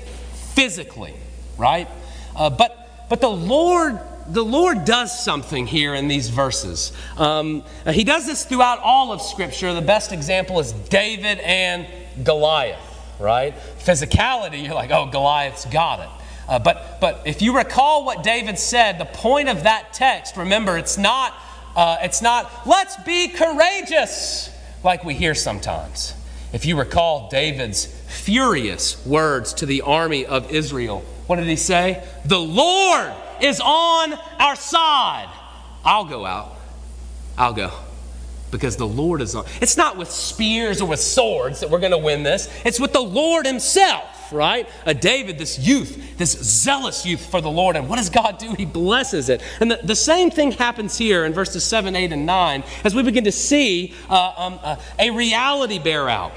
physically, 0.54 1.14
right? 1.58 1.88
Uh, 2.36 2.50
but, 2.50 3.08
but 3.10 3.22
the 3.22 3.30
Lord 3.30 4.00
the 4.30 4.46
Lord 4.46 4.86
does 4.86 5.18
something 5.24 5.66
here 5.66 5.96
in 5.96 6.08
these 6.08 6.30
verses. 6.30 6.94
Um, 7.18 7.64
he 7.88 8.04
does 8.04 8.28
this 8.28 8.46
throughout 8.46 8.80
all 8.80 9.12
of 9.12 9.22
Scripture. 9.22 9.74
The 9.74 9.82
best 9.82 10.12
example 10.12 10.60
is 10.60 10.72
David 10.72 11.40
and 11.40 11.88
Goliath, 12.24 12.80
right? 13.20 13.56
Physicality, 13.80 14.64
you're 14.64 14.76
like, 14.76 14.92
oh, 14.92 15.08
Goliath's 15.08 15.66
got 15.66 16.00
it. 16.02 16.10
Uh, 16.48 16.60
but, 16.60 17.00
but 17.02 17.22
if 17.26 17.42
you 17.42 17.56
recall 17.58 18.06
what 18.06 18.24
David 18.24 18.58
said, 18.58 19.00
the 19.00 19.06
point 19.06 19.50
of 19.50 19.64
that 19.64 19.94
text, 19.94 20.38
remember, 20.38 20.78
it's 20.78 20.98
not, 20.98 21.34
uh, 21.80 21.98
it's 22.02 22.22
not, 22.22 22.68
let's 22.68 23.02
be 23.04 23.30
courageous, 23.30 24.54
like 24.84 25.06
we 25.06 25.14
hear 25.14 25.34
sometimes. 25.34 26.14
If 26.52 26.66
you 26.66 26.78
recall 26.78 27.30
David's 27.30 27.86
furious 27.86 29.06
words 29.06 29.54
to 29.54 29.66
the 29.66 29.80
army 29.84 30.26
of 30.26 30.52
Israel, 30.52 31.06
what 31.28 31.38
did 31.38 31.48
he 31.48 31.56
say? 31.56 32.06
The 32.26 32.38
Lord 32.38 33.14
is 33.42 33.62
on 33.62 34.14
our 34.40 34.58
side. 34.58 35.30
I'll 35.86 36.04
go 36.04 36.26
out. 36.26 36.58
I'll 37.38 37.54
go. 37.54 37.72
Because 38.52 38.76
the 38.76 38.88
Lord 38.88 39.22
is 39.22 39.34
on. 39.34 39.46
It's 39.62 39.78
not 39.78 39.96
with 39.96 40.12
spears 40.12 40.82
or 40.82 40.90
with 40.90 41.00
swords 41.00 41.62
that 41.62 41.70
we're 41.70 41.80
going 41.80 41.94
to 41.94 41.98
win 41.98 42.24
this. 42.24 42.50
It's 42.66 42.82
with 42.82 42.92
the 42.92 43.00
Lord 43.00 43.46
Himself, 43.46 44.04
right? 44.32 44.68
A 44.86 44.94
David, 44.94 45.38
this 45.38 45.60
youth, 45.60 46.18
this 46.18 46.32
zealous 46.32 47.06
youth 47.06 47.26
for 47.30 47.42
the 47.42 47.50
Lord. 47.50 47.76
And 47.76 47.90
what 47.90 47.98
does 47.98 48.10
God 48.10 48.38
do? 48.38 48.54
He 48.54 48.66
blesses 48.66 49.30
it. 49.30 49.42
And 49.60 49.72
the, 49.72 49.80
the 49.84 49.96
same 49.96 50.32
thing 50.32 50.52
happens 50.52 50.98
here 50.98 51.26
in 51.26 51.34
verses 51.34 51.64
7, 51.64 51.96
8, 51.96 52.12
and 52.12 52.26
9 52.26 52.64
as 52.84 52.96
we 52.96 53.04
begin 53.04 53.24
to 53.26 53.32
see 53.32 53.94
uh, 54.10 54.34
um, 54.38 54.60
uh, 54.64 54.76
a 54.98 55.12
reality 55.12 55.80
bear 55.80 56.10
out. 56.10 56.34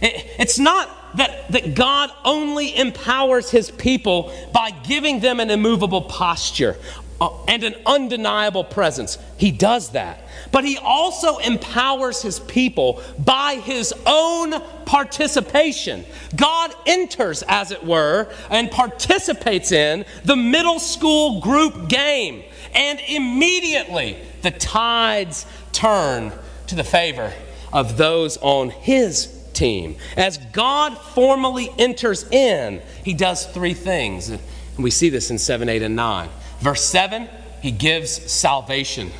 It, 0.00 0.26
it's 0.38 0.58
not 0.58 1.16
that, 1.16 1.50
that 1.52 1.74
God 1.74 2.10
only 2.24 2.76
empowers 2.76 3.50
his 3.50 3.70
people 3.70 4.32
by 4.52 4.70
giving 4.70 5.20
them 5.20 5.40
an 5.40 5.50
immovable 5.50 6.02
posture 6.02 6.76
Uh, 7.20 7.30
and 7.46 7.62
an 7.62 7.74
undeniable 7.86 8.64
presence. 8.64 9.18
He 9.36 9.52
does 9.52 9.90
that. 9.90 10.20
But 10.50 10.64
he 10.64 10.78
also 10.78 11.38
empowers 11.38 12.20
his 12.22 12.40
people 12.40 13.00
by 13.18 13.54
his 13.62 13.94
own 14.04 14.60
participation. 14.84 16.04
God 16.34 16.74
enters, 16.86 17.44
as 17.46 17.70
it 17.70 17.84
were, 17.84 18.28
and 18.50 18.68
participates 18.70 19.70
in 19.70 20.04
the 20.24 20.34
middle 20.34 20.80
school 20.80 21.40
group 21.40 21.88
game. 21.88 22.42
And 22.74 22.98
immediately 23.06 24.18
the 24.42 24.50
tides 24.50 25.46
turn 25.70 26.32
to 26.66 26.74
the 26.74 26.84
favor 26.84 27.32
of 27.72 27.96
those 27.96 28.36
on 28.38 28.70
his 28.70 29.26
team. 29.52 29.96
As 30.16 30.38
God 30.52 30.98
formally 30.98 31.70
enters 31.78 32.28
in, 32.30 32.82
he 33.04 33.14
does 33.14 33.46
three 33.46 33.74
things. 33.74 34.28
And 34.28 34.40
we 34.78 34.90
see 34.90 35.08
this 35.08 35.30
in 35.30 35.38
7, 35.38 35.68
8, 35.68 35.82
and 35.82 35.96
9. 35.96 36.28
Verse 36.64 36.82
7, 36.86 37.28
he 37.60 37.70
gives 37.70 38.10
salvation. 38.32 39.10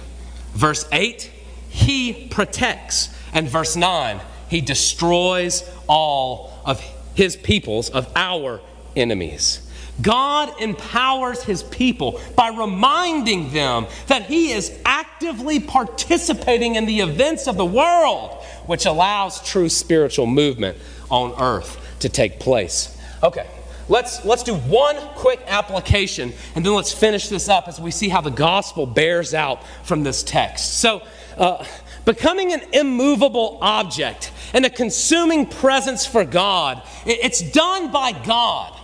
Verse 0.54 0.88
8, 0.90 1.30
he 1.68 2.26
protects. 2.28 3.14
And 3.34 3.46
verse 3.46 3.76
9, 3.76 4.18
he 4.48 4.62
destroys 4.62 5.70
all 5.86 6.58
of 6.64 6.80
his 7.14 7.36
peoples, 7.36 7.90
of 7.90 8.10
our 8.16 8.62
enemies. 8.96 9.60
God 10.00 10.58
empowers 10.58 11.42
his 11.42 11.62
people 11.64 12.18
by 12.34 12.48
reminding 12.48 13.52
them 13.52 13.88
that 14.06 14.22
he 14.22 14.52
is 14.52 14.80
actively 14.86 15.60
participating 15.60 16.76
in 16.76 16.86
the 16.86 17.00
events 17.00 17.46
of 17.46 17.58
the 17.58 17.66
world, 17.66 18.42
which 18.64 18.86
allows 18.86 19.46
true 19.46 19.68
spiritual 19.68 20.26
movement 20.26 20.78
on 21.10 21.34
earth 21.38 21.98
to 22.00 22.08
take 22.08 22.40
place. 22.40 22.98
Okay, 23.22 23.46
let's, 23.88 24.24
let's 24.24 24.42
do 24.42 24.54
one 24.54 24.96
quick 25.14 25.40
application 25.46 26.32
and 26.54 26.64
then 26.64 26.74
let's 26.74 26.92
finish 26.92 27.28
this 27.28 27.48
up 27.48 27.68
as 27.68 27.80
we 27.80 27.90
see 27.90 28.08
how 28.08 28.20
the 28.20 28.30
gospel 28.30 28.86
bears 28.86 29.34
out 29.34 29.62
from 29.84 30.02
this 30.02 30.22
text. 30.22 30.78
So, 30.78 31.02
uh, 31.36 31.64
becoming 32.04 32.52
an 32.52 32.62
immovable 32.72 33.58
object 33.60 34.32
and 34.52 34.64
a 34.64 34.70
consuming 34.70 35.46
presence 35.46 36.06
for 36.06 36.24
God, 36.24 36.82
it's 37.06 37.40
done 37.40 37.90
by 37.90 38.12
God 38.12 38.78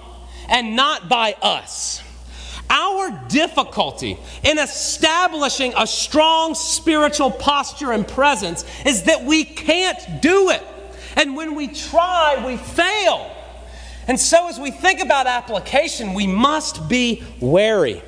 and 0.48 0.74
not 0.74 1.08
by 1.08 1.36
us. 1.42 2.02
Our 2.68 3.10
difficulty 3.28 4.16
in 4.44 4.58
establishing 4.58 5.74
a 5.76 5.86
strong 5.86 6.54
spiritual 6.54 7.30
posture 7.32 7.92
and 7.92 8.06
presence 8.06 8.64
is 8.86 9.04
that 9.04 9.24
we 9.24 9.44
can't 9.44 10.22
do 10.22 10.50
it. 10.50 10.62
And 11.16 11.36
when 11.36 11.56
we 11.56 11.66
try, 11.66 12.44
we 12.46 12.56
fail. 12.56 13.36
And 14.10 14.18
so, 14.18 14.48
as 14.48 14.58
we 14.58 14.72
think 14.72 14.98
about 14.98 15.28
application, 15.28 16.14
we 16.14 16.26
must 16.26 16.88
be 16.88 17.22
wary. 17.38 18.02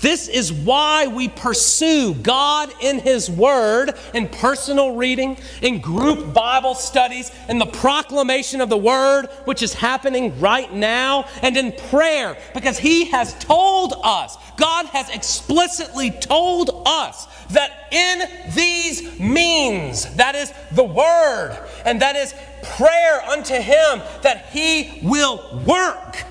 This 0.00 0.28
is 0.28 0.52
why 0.52 1.08
we 1.08 1.26
pursue 1.26 2.14
God 2.14 2.72
in 2.80 3.00
His 3.00 3.28
Word 3.28 3.94
in 4.14 4.28
personal 4.28 4.94
reading, 4.94 5.38
in 5.60 5.80
group 5.80 6.32
Bible 6.32 6.76
studies, 6.76 7.32
in 7.48 7.58
the 7.58 7.66
proclamation 7.66 8.60
of 8.60 8.68
the 8.68 8.76
Word, 8.76 9.26
which 9.44 9.60
is 9.60 9.74
happening 9.74 10.38
right 10.38 10.72
now, 10.72 11.26
and 11.42 11.56
in 11.56 11.72
prayer, 11.72 12.38
because 12.54 12.78
He 12.78 13.06
has 13.06 13.34
told 13.40 13.94
us, 14.04 14.36
God 14.56 14.86
has 14.86 15.10
explicitly 15.10 16.12
told 16.12 16.84
us 16.86 17.26
that 17.48 17.88
in 17.90 18.54
these 18.54 19.18
means, 19.18 20.14
that 20.14 20.36
is 20.36 20.52
the 20.70 20.84
Word, 20.84 21.58
and 21.84 22.00
that 22.02 22.14
is 22.14 22.34
prayer 22.62 23.22
unto 23.22 23.54
Him, 23.54 24.02
that 24.22 24.46
He 24.52 25.00
will 25.02 25.62
work 25.66 26.24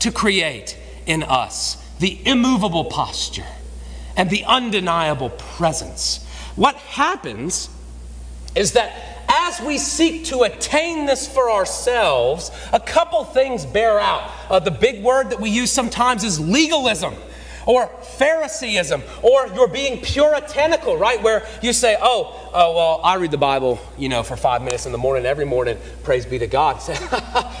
to 0.00 0.10
create 0.10 0.78
in 1.06 1.22
us 1.22 1.82
the 1.98 2.18
immovable 2.26 2.84
posture, 2.84 3.46
and 4.16 4.28
the 4.28 4.44
undeniable 4.44 5.30
presence. 5.30 6.26
What 6.56 6.74
happens 6.74 7.70
is 8.54 8.72
that 8.72 8.92
as 9.28 9.60
we 9.60 9.78
seek 9.78 10.26
to 10.26 10.42
attain 10.42 11.06
this 11.06 11.26
for 11.26 11.50
ourselves, 11.50 12.50
a 12.72 12.80
couple 12.80 13.24
things 13.24 13.64
bear 13.64 14.00
out. 14.00 14.30
Uh, 14.50 14.58
the 14.58 14.70
big 14.70 15.02
word 15.02 15.30
that 15.30 15.40
we 15.40 15.48
use 15.48 15.70
sometimes 15.70 16.24
is 16.24 16.38
legalism 16.40 17.14
or 17.66 17.86
Phariseeism, 18.18 19.02
or 19.22 19.46
you're 19.48 19.68
being 19.68 20.00
puritanical, 20.00 20.96
right? 20.96 21.22
Where 21.22 21.46
you 21.62 21.72
say, 21.72 21.96
oh, 22.00 22.50
oh, 22.52 22.74
well, 22.74 23.00
I 23.04 23.16
read 23.16 23.30
the 23.30 23.38
Bible, 23.38 23.78
you 23.96 24.08
know, 24.08 24.22
for 24.22 24.36
five 24.36 24.62
minutes 24.62 24.86
in 24.86 24.92
the 24.92 24.98
morning, 24.98 25.26
every 25.26 25.44
morning, 25.44 25.78
praise 26.02 26.26
be 26.26 26.38
to 26.38 26.46
God. 26.46 26.80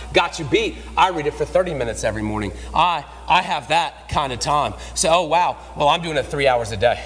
Got 0.12 0.38
you 0.38 0.44
beat. 0.46 0.76
I 0.96 1.10
read 1.10 1.26
it 1.26 1.34
for 1.34 1.44
30 1.44 1.74
minutes 1.74 2.04
every 2.04 2.22
morning. 2.22 2.52
I, 2.74 3.04
I 3.28 3.42
have 3.42 3.68
that 3.68 4.08
kind 4.08 4.32
of 4.32 4.40
time. 4.40 4.74
So, 4.94 5.08
oh, 5.10 5.22
wow, 5.24 5.56
well, 5.76 5.88
I'm 5.88 6.02
doing 6.02 6.16
it 6.16 6.26
three 6.26 6.46
hours 6.46 6.72
a 6.72 6.76
day. 6.76 7.02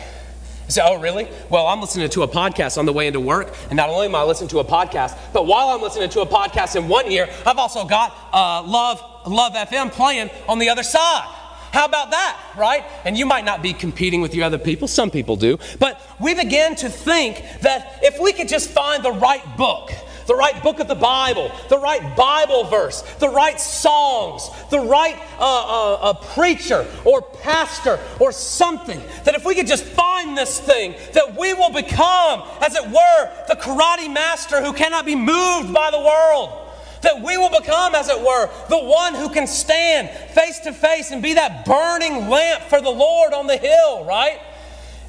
Say, 0.69 0.83
oh, 0.85 0.99
really? 0.99 1.29
Well, 1.49 1.69
I'm 1.69 1.81
listening 1.81 2.09
to 2.11 2.23
a 2.23 2.29
podcast 2.29 2.77
on 2.77 2.87
the 2.87 2.93
way 2.93 3.07
into 3.07 3.21
work, 3.21 3.55
and 3.69 3.77
not 3.77 3.89
only 3.89 4.07
am 4.07 4.17
I 4.17 4.25
listening 4.25 4.49
to 4.49 4.59
a 4.59 4.65
podcast, 4.65 5.17
but 5.33 5.47
while 5.47 5.69
I'm 5.69 5.81
listening 5.81 6.09
to 6.11 6.23
a 6.23 6.27
podcast 6.27 6.75
in 6.75 6.89
one 6.89 7.11
ear, 7.11 7.29
I've 7.47 7.59
also 7.59 7.85
got 7.85 8.11
uh, 8.33 8.65
Love, 8.69 9.01
Love 9.29 9.53
FM 9.53 9.93
playing 9.93 10.29
on 10.49 10.59
the 10.59 10.69
other 10.69 10.83
side. 10.83 11.33
How 11.73 11.85
about 11.85 12.11
that, 12.11 12.41
right? 12.57 12.85
And 13.05 13.17
you 13.19 13.27
might 13.27 13.45
not 13.45 13.63
be 13.63 13.73
competing 13.73 14.21
with 14.21 14.35
your 14.35 14.45
other 14.45 14.59
people, 14.59 14.89
some 14.89 15.11
people 15.11 15.37
do, 15.37 15.59
but 15.79 16.01
we 16.21 16.35
begin 16.35 16.75
to 16.77 16.89
think 16.89 17.43
that 17.63 18.01
if 18.03 18.21
we 18.21 18.33
could 18.33 18.49
just 18.49 18.71
find 18.71 19.05
the 19.05 19.13
right 19.13 19.57
book, 19.57 19.93
the 20.27 20.35
right 20.35 20.61
book 20.63 20.81
of 20.81 20.89
the 20.89 20.95
Bible, 20.95 21.51
the 21.69 21.79
right 21.79 22.17
Bible 22.17 22.65
verse, 22.65 23.03
the 23.19 23.29
right 23.29 23.61
songs, 23.61 24.49
the 24.71 24.81
right 24.81 25.17
uh, 25.39 25.95
uh, 25.95 26.13
preacher 26.35 26.87
or 27.05 27.23
pastor 27.23 28.01
or 28.19 28.33
something. 28.33 29.01
That 29.25 29.35
if 29.35 29.45
we 29.45 29.55
could 29.55 29.67
just 29.67 29.85
find 29.85 30.37
this 30.37 30.59
thing, 30.59 30.95
that 31.13 31.37
we 31.39 31.55
will 31.55 31.73
become, 31.73 32.43
as 32.61 32.75
it 32.75 32.85
were, 32.85 33.47
the 33.49 33.55
karate 33.55 34.13
master 34.13 34.63
who 34.63 34.73
cannot 34.73 35.07
be 35.07 35.15
moved 35.15 35.73
by 35.73 35.91
the 35.91 36.01
world 36.01 36.66
That 37.07 37.23
we 37.23 37.39
will 37.39 37.57
become, 37.57 37.95
as 37.95 38.09
it 38.09 38.19
were, 38.19 38.51
the 38.69 38.81
one 38.81 39.15
who 39.15 39.29
can 39.29 39.47
stand 39.47 40.11
face 40.33 40.59
to 40.61 40.73
face 40.73 41.13
and 41.13 41.23
be 41.23 41.35
that 41.35 41.65
burning 41.65 42.29
lamp 42.29 42.65
for 42.65 42.81
the 42.81 42.91
Lord 42.91 43.33
on 43.33 43.47
the 43.47 43.57
hill, 43.57 44.05
right? 44.05 44.41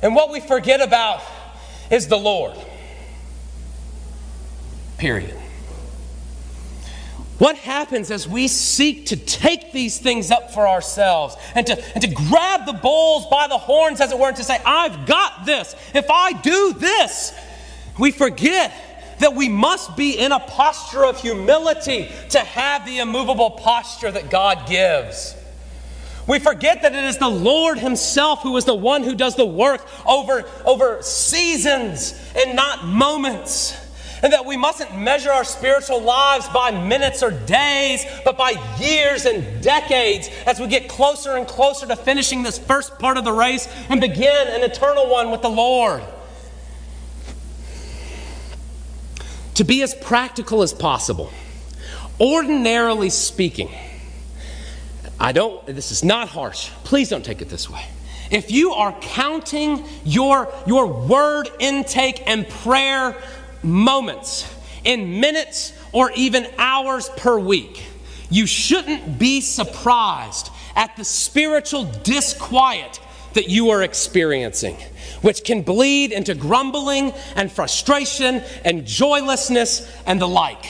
And 0.04 0.14
what 0.14 0.32
we 0.32 0.40
forget 0.40 0.80
about 0.80 1.24
is 1.90 2.08
the 2.08 2.16
Lord. 2.16 2.54
Period. 5.00 5.36
What 7.40 7.56
happens 7.56 8.12
as 8.12 8.28
we 8.28 8.48
seek 8.48 9.08
to 9.08 9.16
take 9.16 9.72
these 9.72 9.98
things 9.98 10.30
up 10.30 10.54
for 10.54 10.68
ourselves 10.68 11.36
and 11.56 11.66
to, 11.66 11.84
and 11.96 12.04
to 12.04 12.10
grab 12.10 12.68
the 12.68 12.74
bulls 12.74 13.26
by 13.26 13.48
the 13.48 13.58
horns, 13.58 14.02
as 14.02 14.12
it 14.12 14.20
were, 14.20 14.28
and 14.28 14.38
to 14.38 14.44
say, 14.44 14.60
I've 14.64 15.08
got 15.08 15.48
this. 15.48 15.76
If 15.96 16.12
I 16.12 16.34
do 16.34 16.74
this, 16.74 17.34
we 17.98 18.12
forget 18.12 18.72
that 19.20 19.36
we 19.36 19.50
must 19.50 19.96
be 19.96 20.18
in 20.18 20.32
a 20.32 20.40
posture 20.40 21.06
of 21.06 21.20
humility 21.20 22.10
to 22.30 22.40
have 22.40 22.86
the 22.86 23.00
immovable 23.00 23.52
posture 23.52 24.12
that 24.12 24.30
God 24.30 24.68
gives. 24.68 25.36
We 26.28 26.40
forget 26.40 26.82
that 26.82 26.94
it 26.94 27.04
is 27.06 27.18
the 27.18 27.30
Lord 27.30 27.80
Himself 27.80 28.42
who 28.42 28.58
is 28.58 28.66
the 28.66 28.76
one 28.76 29.04
who 29.04 29.16
does 29.16 29.36
the 29.36 29.46
work 29.46 29.88
over, 30.06 30.44
over 30.66 31.02
seasons 31.02 32.20
and 32.36 32.56
not 32.56 32.86
moments 32.86 33.86
and 34.24 34.34
that 34.34 34.46
we 34.46 34.58
mustn't 34.58 34.98
measure 34.98 35.32
our 35.32 35.44
spiritual 35.44 36.02
lives 36.02 36.48
by 36.50 36.72
minutes 36.72 37.22
or 37.22 37.32
days, 37.32 38.06
but 38.26 38.38
by 38.38 38.54
years 38.80 39.26
and 39.26 39.62
decades 39.62 40.30
as 40.46 40.60
we 40.60 40.68
get 40.68 40.90
closer 40.90 41.36
and 41.36 41.48
closer 41.48 41.86
to 41.88 41.96
finishing 41.96 42.44
this 42.44 42.58
first 42.58 42.98
part 43.00 43.18
of 43.18 43.26
the 43.26 43.32
race 43.32 43.68
and 43.90 44.02
begin 44.02 44.48
an 44.48 44.64
eternal 44.64 45.10
one 45.10 45.32
with 45.32 45.42
the 45.42 45.50
Lord. 45.50 46.04
To 49.58 49.64
be 49.64 49.82
as 49.82 49.96
practical 49.96 50.62
as 50.62 50.72
possible, 50.72 51.32
ordinarily 52.20 53.10
speaking, 53.10 53.72
I 55.20 55.32
don't, 55.32 55.66
this 55.66 55.92
is 55.92 56.04
not 56.04 56.30
harsh. 56.30 56.70
Please 56.84 57.10
don't 57.10 57.26
take 57.26 57.42
it 57.42 57.50
this 57.50 57.68
way. 57.68 57.84
If 58.30 58.52
you 58.52 58.74
are 58.74 58.92
counting 59.02 59.84
your, 60.06 60.54
your 60.68 60.86
word 60.86 61.50
intake 61.58 62.22
and 62.28 62.48
prayer 62.48 63.16
moments, 63.64 64.48
in 64.84 65.20
minutes, 65.20 65.74
or 65.92 66.12
even 66.12 66.46
hours 66.60 67.10
per 67.18 67.40
week, 67.40 67.84
you 68.30 68.46
shouldn't 68.46 69.18
be 69.18 69.42
surprised 69.42 70.52
at 70.76 70.96
the 70.98 71.04
spiritual 71.04 71.86
disquiet 72.04 73.00
that 73.38 73.50
you 73.50 73.70
are 73.70 73.84
experiencing, 73.84 74.76
which 75.22 75.44
can 75.44 75.62
bleed 75.62 76.12
into 76.12 76.34
grumbling 76.34 77.14
and 77.36 77.52
frustration 77.52 78.42
and 78.66 78.84
joylessness 78.86 79.88
and 80.08 80.20
the 80.20 80.28
like. 80.28 80.66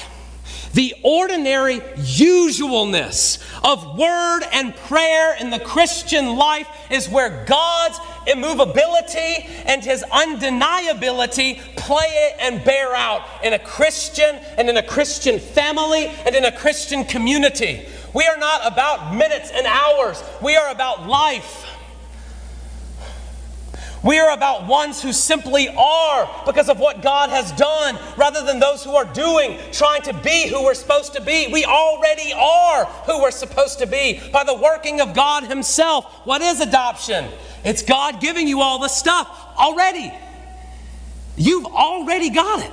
The 0.73 0.93
ordinary 1.01 1.79
usualness 1.95 3.41
of 3.63 3.97
word 3.97 4.41
and 4.51 4.75
prayer 4.75 5.37
in 5.39 5.49
the 5.49 5.61
Christian 5.61 6.35
life 6.35 6.67
is 6.91 7.07
where 7.07 7.45
God's 7.45 7.99
immovability 8.27 9.47
and 9.65 9.81
his 9.81 10.03
undeniability 10.03 11.61
play 11.77 12.05
it 12.05 12.35
and 12.41 12.63
bear 12.65 12.93
out 12.93 13.23
in 13.45 13.53
a 13.53 13.59
Christian 13.59 14.35
and 14.57 14.69
in 14.69 14.75
a 14.75 14.83
Christian 14.83 15.39
family 15.39 16.07
and 16.25 16.35
in 16.35 16.43
a 16.43 16.51
Christian 16.51 17.05
community. 17.05 17.85
We 18.13 18.25
are 18.25 18.37
not 18.37 18.71
about 18.71 19.15
minutes 19.15 19.51
and 19.53 19.65
hours, 19.65 20.21
we 20.41 20.57
are 20.57 20.69
about 20.69 21.07
life. 21.07 21.76
We 24.07 24.19
are 24.19 24.31
about 24.31 24.67
ones 24.67 25.01
who 25.01 25.11
simply 25.11 25.67
are 25.67 26.43
because 26.45 26.69
of 26.69 26.79
what 26.79 27.01
God 27.01 27.29
has 27.29 27.51
done 27.51 27.99
rather 28.15 28.41
than 28.45 28.57
those 28.57 28.81
who 28.81 28.95
are 28.95 29.03
doing, 29.03 29.59
trying 29.73 30.01
to 30.03 30.13
be 30.13 30.47
who 30.47 30.63
we're 30.63 30.75
supposed 30.75 31.13
to 31.15 31.21
be. 31.21 31.49
We 31.51 31.65
already 31.65 32.31
are 32.31 32.85
who 32.85 33.21
we're 33.21 33.31
supposed 33.31 33.79
to 33.79 33.85
be 33.85 34.21
by 34.31 34.45
the 34.45 34.55
working 34.55 35.01
of 35.01 35.13
God 35.13 35.43
Himself. 35.43 36.05
What 36.25 36.41
is 36.41 36.61
adoption? 36.61 37.25
It's 37.65 37.81
God 37.81 38.21
giving 38.21 38.47
you 38.47 38.61
all 38.61 38.79
the 38.79 38.87
stuff 38.87 39.27
already. 39.57 40.09
You've 41.35 41.65
already 41.65 42.29
got 42.29 42.63
it. 42.63 42.71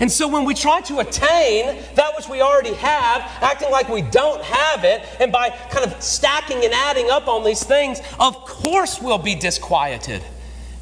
And 0.00 0.10
so 0.10 0.26
when 0.26 0.44
we 0.44 0.54
try 0.54 0.80
to 0.82 0.98
attain 0.98 1.78
that 1.94 2.16
which 2.16 2.28
we 2.28 2.40
already 2.40 2.74
have, 2.74 3.20
acting 3.40 3.70
like 3.70 3.88
we 3.88 4.02
don't 4.02 4.42
have 4.42 4.84
it, 4.84 5.02
and 5.20 5.30
by 5.30 5.50
kind 5.50 5.84
of 5.84 6.02
stacking 6.02 6.64
and 6.64 6.72
adding 6.72 7.10
up 7.10 7.28
on 7.28 7.44
these 7.44 7.62
things, 7.62 8.00
of 8.18 8.34
course 8.44 9.00
we'll 9.00 9.18
be 9.18 9.34
disquieted 9.34 10.22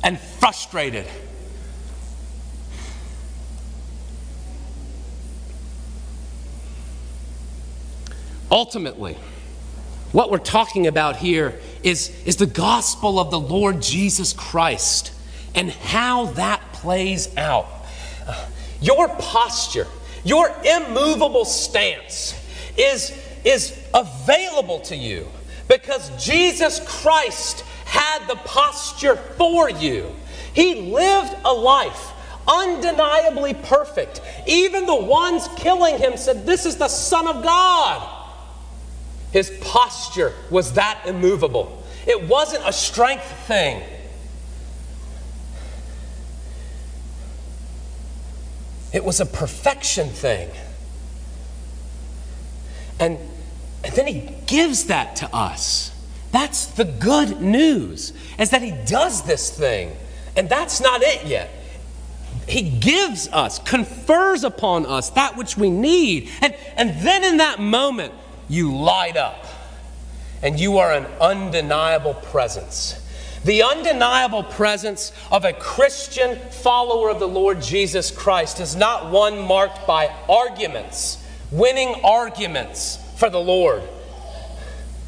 and 0.03 0.19
frustrated. 0.19 1.07
Ultimately, 8.51 9.17
what 10.13 10.31
we're 10.31 10.39
talking 10.39 10.87
about 10.87 11.17
here 11.17 11.59
is, 11.83 12.13
is 12.27 12.37
the 12.37 12.47
gospel 12.47 13.19
of 13.19 13.31
the 13.31 13.41
Lord 13.41 13.81
Jesus 13.81 14.35
Christ 14.35 15.13
and 15.55 15.71
how 15.71 16.27
that 16.27 16.61
plays 16.73 17.35
out. 17.37 17.67
Your 18.83 19.09
posture, 19.09 19.87
your 20.25 20.53
immovable 20.65 21.45
stance 21.45 22.35
is, 22.77 23.17
is 23.45 23.79
available 23.95 24.81
to 24.81 24.97
you 24.97 25.29
because 25.69 26.11
Jesus 26.23 26.81
Christ 26.85 27.61
had 27.85 28.27
the 28.27 28.37
posture 28.37 29.17
for 29.17 29.71
you. 29.71 30.13
He 30.53 30.91
lived 30.93 31.35
a 31.45 31.53
life 31.53 32.13
undeniably 32.47 33.55
perfect. 33.55 34.21
Even 34.47 34.87
the 34.87 34.95
ones 34.95 35.49
killing 35.57 35.99
him 35.99 36.17
said, 36.17 36.45
This 36.45 36.67
is 36.67 36.77
the 36.77 36.89
Son 36.89 37.29
of 37.29 37.43
God. 37.43 38.09
His 39.31 39.51
posture 39.63 40.33
was 40.51 40.75
that 40.75 41.03
immovable. 41.07 41.83
It 42.07 42.29
wasn't 42.29 42.65
a 42.67 42.73
strength 42.73 43.25
thing. 43.47 43.83
It 48.93 49.05
was 49.05 49.21
a 49.21 49.27
perfection 49.27 50.09
thing. 50.09 50.51
And, 53.01 53.19
and 53.85 53.95
then 53.95 54.07
he 54.07 54.31
gives 54.47 54.87
that 54.87 55.17
to 55.17 55.35
us. 55.35 55.91
That's 56.31 56.67
the 56.67 56.85
good 56.85 57.41
news, 57.41 58.13
is 58.39 58.51
that 58.51 58.63
he 58.63 58.73
does 58.87 59.23
this 59.23 59.51
thing. 59.51 59.97
And 60.37 60.49
that's 60.49 60.81
not 60.81 61.03
it 61.03 61.27
yet. 61.27 61.51
He 62.49 62.63
gives 62.63 63.29
us, 63.29 63.59
confers 63.59 64.45
upon 64.45 64.87
us 64.87 65.11
that 65.11 65.37
which 65.37 65.57
we 65.57 65.71
need. 65.71 66.31
And, 66.41 66.55
and 66.77 67.01
then 67.01 67.25
in 67.25 67.37
that 67.39 67.61
moment, 67.61 68.13
you 68.49 68.75
light 68.75 69.17
up 69.17 69.47
and 70.43 70.59
you 70.59 70.79
are 70.79 70.93
an 70.93 71.07
undeniable 71.21 72.15
presence 72.15 73.02
the 73.45 73.63
undeniable 73.63 74.45
presence 74.45 75.13
of 75.31 75.45
a 75.45 75.53
Christian 75.53 76.39
follower 76.51 77.11
of 77.11 77.19
the 77.19 77.29
Lord 77.29 77.61
Jesus 77.61 78.11
Christ 78.11 78.61
is 78.61 78.77
not 78.77 79.11
one 79.11 79.39
marked 79.39 79.87
by 79.87 80.15
arguments, 80.29 81.19
winning 81.51 81.95
arguments 82.05 82.99
for 83.17 83.29
the 83.31 83.41
Lord. 83.41 83.83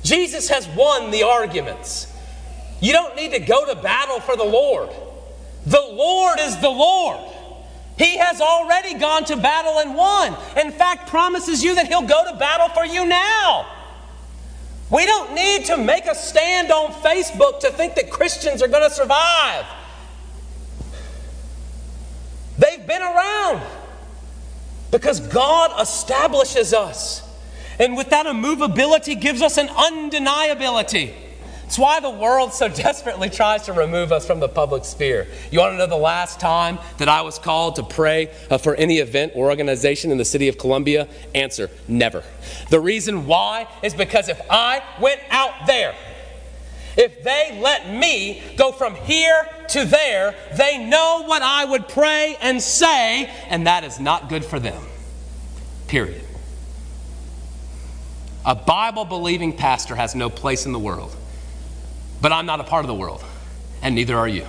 Jesus 0.03 0.49
has 0.49 0.69
won 0.69 1.11
the 1.11 1.23
arguments. 1.23 2.13
You 2.81 2.93
don't 2.93 3.17
need 3.17 3.33
to 3.33 3.39
go 3.39 3.65
to 3.67 3.81
battle 3.81 4.21
for 4.21 4.37
the 4.37 4.45
Lord. 4.45 4.91
The 5.67 5.81
Lord 5.81 6.39
is 6.41 6.59
the 6.59 6.69
Lord. 6.69 7.21
He 7.97 8.19
has 8.19 8.41
already 8.41 8.95
gone 8.95 9.25
to 9.27 9.37
battle 9.37 9.79
and 9.79 9.95
won. 9.95 10.37
In 10.59 10.73
fact, 10.73 11.09
promises 11.09 11.63
you 11.63 11.77
that 11.77 11.87
He'll 11.87 12.03
go 12.03 12.31
to 12.31 12.37
battle 12.37 12.69
for 12.71 12.85
you 12.85 13.07
now. 13.07 13.74
We 14.91 15.07
don't 15.07 15.35
need 15.35 15.65
to 15.67 15.77
make 15.77 16.07
a 16.07 16.15
stand 16.15 16.71
on 16.71 16.93
Facebook 16.93 17.61
to 17.61 17.71
think 17.71 17.95
that 17.95 18.11
Christians 18.11 18.63
are 18.63 18.69
going 18.69 18.89
to 18.89 18.95
survive. 18.95 19.65
They've 22.59 22.87
been 22.87 23.03
around 23.03 23.63
because 24.91 25.21
God 25.21 25.73
establishes 25.81 26.73
us. 26.73 27.23
And 27.79 27.97
with 27.97 28.11
that 28.11 28.27
immovability 28.27 29.17
gives 29.17 29.43
us 29.43 29.57
an 29.59 29.69
undeniability. 29.69 31.15
It's 31.67 31.79
why 31.79 32.01
the 32.01 32.11
world 32.11 32.53
so 32.53 32.69
desperately 32.85 33.31
tries 33.31 33.63
to 33.63 33.73
remove 33.73 34.13
us 34.13 34.27
from 34.27 34.41
the 34.41 34.49
public 34.49 34.85
sphere. 34.85 35.27
You 35.51 35.61
want 35.61 35.73
to 35.73 35.79
know 35.79 35.87
the 35.87 35.97
last 35.97 36.41
time 36.41 36.79
that 36.99 37.09
I 37.09 37.23
was 37.23 37.39
called 37.39 37.77
to 37.77 37.83
pray 37.83 38.31
uh, 38.51 38.59
for 38.59 38.75
any 38.75 38.99
event 38.99 39.33
or 39.35 39.51
organization 39.51 40.11
in 40.11 40.19
the 40.19 40.25
city 40.25 40.49
of 40.49 40.59
Columbia? 40.59 41.09
Answer 41.35 41.71
never. 41.89 42.23
The 42.71 42.81
reason 42.81 43.27
why 43.27 43.69
is 43.83 43.95
because 43.95 44.29
if 44.29 44.41
I 44.51 44.83
went 45.01 45.21
out 45.31 45.67
there, 45.67 45.95
if 46.97 47.25
they 47.25 47.59
let 47.61 47.91
me 47.91 48.43
go 48.57 48.71
from 48.71 48.95
here 48.95 49.49
to 49.71 49.85
there, 49.85 50.35
they 50.57 50.79
know 50.79 51.25
what 51.27 51.43
I 51.43 51.65
would 51.65 51.89
pray 51.89 52.37
and 52.41 52.63
say, 52.63 53.31
and 53.49 53.67
that 53.67 53.83
is 53.83 53.99
not 53.99 54.29
good 54.29 54.45
for 54.45 54.61
them. 54.61 54.81
Period. 55.89 56.23
A 58.47 58.55
Bible 58.55 59.05
believing 59.05 59.57
pastor 59.57 59.97
has 59.97 60.15
no 60.15 60.29
place 60.29 60.67
in 60.67 60.73
the 60.73 60.79
world. 60.79 61.17
But 62.25 62.33
I'm 62.33 62.47
not 62.47 62.59
a 62.59 62.65
part 62.65 62.87
of 62.87 62.87
the 62.87 62.95
world, 62.95 63.23
and 63.83 63.95
neither 63.95 64.17
are 64.17 64.27
you. 64.27 64.47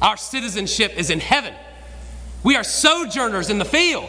Our 0.00 0.16
citizenship 0.16 0.94
is 0.96 1.10
in 1.10 1.20
heaven. 1.20 1.52
We 2.42 2.56
are 2.56 2.64
sojourners 2.64 3.50
in 3.50 3.58
the 3.58 3.66
field. 3.66 4.08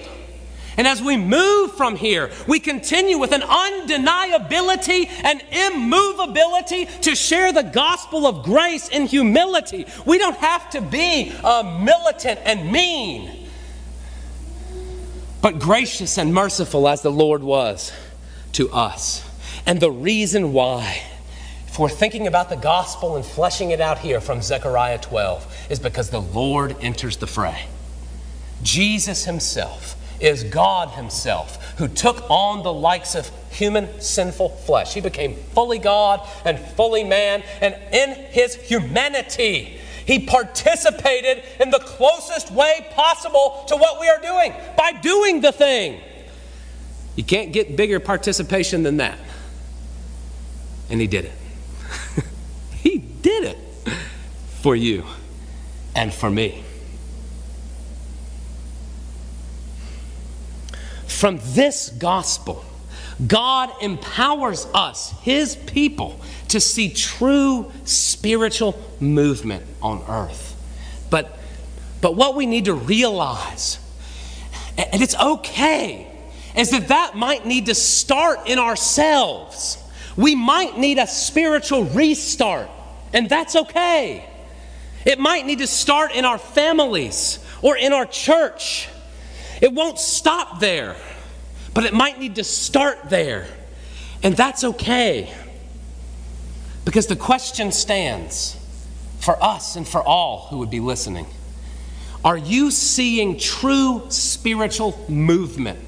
And 0.78 0.88
as 0.88 1.02
we 1.02 1.18
move 1.18 1.74
from 1.74 1.98
here, 1.98 2.32
we 2.48 2.62
continue 2.62 3.18
with 3.18 3.34
an 3.34 3.42
undeniability 3.42 5.10
and 5.22 5.44
immovability 5.52 6.86
to 7.02 7.14
share 7.14 7.52
the 7.52 7.62
gospel 7.62 8.26
of 8.26 8.46
grace 8.46 8.88
in 8.88 9.06
humility. 9.06 9.86
We 10.06 10.18
don't 10.18 10.38
have 10.38 10.70
to 10.70 10.80
be 10.80 11.34
uh, 11.44 11.78
militant 11.84 12.40
and 12.46 12.72
mean, 12.72 13.50
but 15.42 15.60
gracious 15.60 16.18
and 16.18 16.34
merciful 16.34 16.88
as 16.88 17.02
the 17.02 17.12
Lord 17.12 17.44
was 17.44 17.92
to 18.54 18.72
us. 18.72 19.30
And 19.66 19.82
the 19.82 19.92
reason 19.92 20.54
why, 20.54 21.04
we're 21.80 21.90
thinking 21.90 22.28
about 22.28 22.50
the 22.50 22.56
gospel 22.56 23.16
and 23.16 23.26
fleshing 23.26 23.72
it 23.72 23.82
out 23.82 23.98
here 23.98 24.22
from 24.22 24.44
Zechariah 24.44 25.00
12, 25.00 25.70
is 25.72 25.80
because 25.80 26.12
the 26.12 26.22
Lord 26.22 26.76
enters 26.82 27.18
the 27.18 27.26
fray. 27.26 27.66
Jesus 28.62 29.26
Himself 29.26 29.96
is 30.20 30.44
God 30.44 30.90
Himself 30.90 31.78
who 31.78 31.88
took 31.88 32.30
on 32.30 32.64
the 32.64 32.72
likes 32.72 33.16
of 33.16 33.30
human 33.50 34.00
sinful 34.00 34.50
flesh. 34.50 34.94
He 34.94 35.02
became 35.02 35.36
fully 35.36 35.80
God 35.80 36.28
and 36.46 36.60
fully 36.60 37.04
man, 37.04 37.44
and 37.60 37.76
in 37.92 38.12
His 38.32 38.56
humanity, 38.56 39.80
He 40.06 40.26
participated 40.28 41.44
in 41.60 41.72
the 41.72 41.80
closest 41.80 42.52
way 42.52 42.86
possible 42.92 43.66
to 43.68 43.76
what 43.76 44.00
we 44.00 44.08
are 44.08 44.22
doing 44.22 44.54
by 44.78 44.94
doing 45.02 45.42
the 45.42 45.52
thing. 45.52 46.00
You 47.16 47.24
can't 47.24 47.52
get 47.52 47.76
bigger 47.76 48.00
participation 48.00 48.84
than 48.84 48.98
that. 48.98 49.18
And 50.90 51.02
He 51.02 51.08
did 51.08 51.26
it. 51.26 51.34
Did 53.24 53.44
it 53.46 53.58
for 54.62 54.76
you 54.76 55.04
and 55.96 56.14
for 56.14 56.30
me. 56.30 56.64
From 61.08 61.40
this 61.42 61.90
gospel, 61.90 62.64
God 63.26 63.72
empowers 63.82 64.68
us, 64.74 65.12
His 65.22 65.56
people, 65.56 66.20
to 66.50 66.60
see 66.60 66.90
true 66.90 67.72
spiritual 67.86 68.80
movement 69.00 69.66
on 69.82 70.04
earth. 70.08 70.56
But, 71.10 71.38
but 72.02 72.16
what 72.16 72.36
we 72.36 72.46
need 72.46 72.66
to 72.66 72.74
realize, 72.74 73.80
and 74.78 75.02
it's 75.02 75.16
okay, 75.16 76.12
is 76.56 76.72
that 76.72 76.90
that 76.90 77.16
might 77.16 77.46
need 77.46 77.68
to 77.68 77.76
start 77.76 78.48
in 78.48 78.60
ourselves. 78.60 79.78
We 80.16 80.36
might 80.36 80.78
need 80.78 80.98
a 80.98 81.08
spiritual 81.08 81.86
restart, 81.86 82.70
and 83.14 83.30
that's 83.30 83.56
okay. 83.56 84.26
It 85.06 85.20
might 85.20 85.46
need 85.46 85.60
to 85.60 85.68
start 85.68 86.14
in 86.14 86.26
our 86.26 86.38
families 86.38 87.40
or 87.62 87.78
in 87.78 87.94
our 87.94 88.06
church. 88.06 88.90
It 89.62 89.74
won't 89.74 90.00
stop 90.00 90.60
there. 90.60 90.96
But 91.74 91.86
it 91.86 91.94
might 91.94 92.20
need 92.20 92.36
to 92.36 92.44
start 92.44 93.10
there. 93.10 93.48
And 94.22 94.36
that's 94.36 94.64
okay. 94.64 95.34
Because 96.86 97.08
the 97.08 97.16
question 97.16 97.72
stands 97.72 98.58
for 99.20 99.42
us 99.42 99.76
and 99.76 99.88
for 99.88 100.04
all 100.04 100.48
who 100.50 100.58
would 100.58 100.70
be 100.70 100.82
listening 100.82 101.26
Are 102.26 102.36
you 102.36 102.72
seeing 102.72 103.38
true 103.38 104.04
spiritual 104.10 105.04
movement 105.10 105.80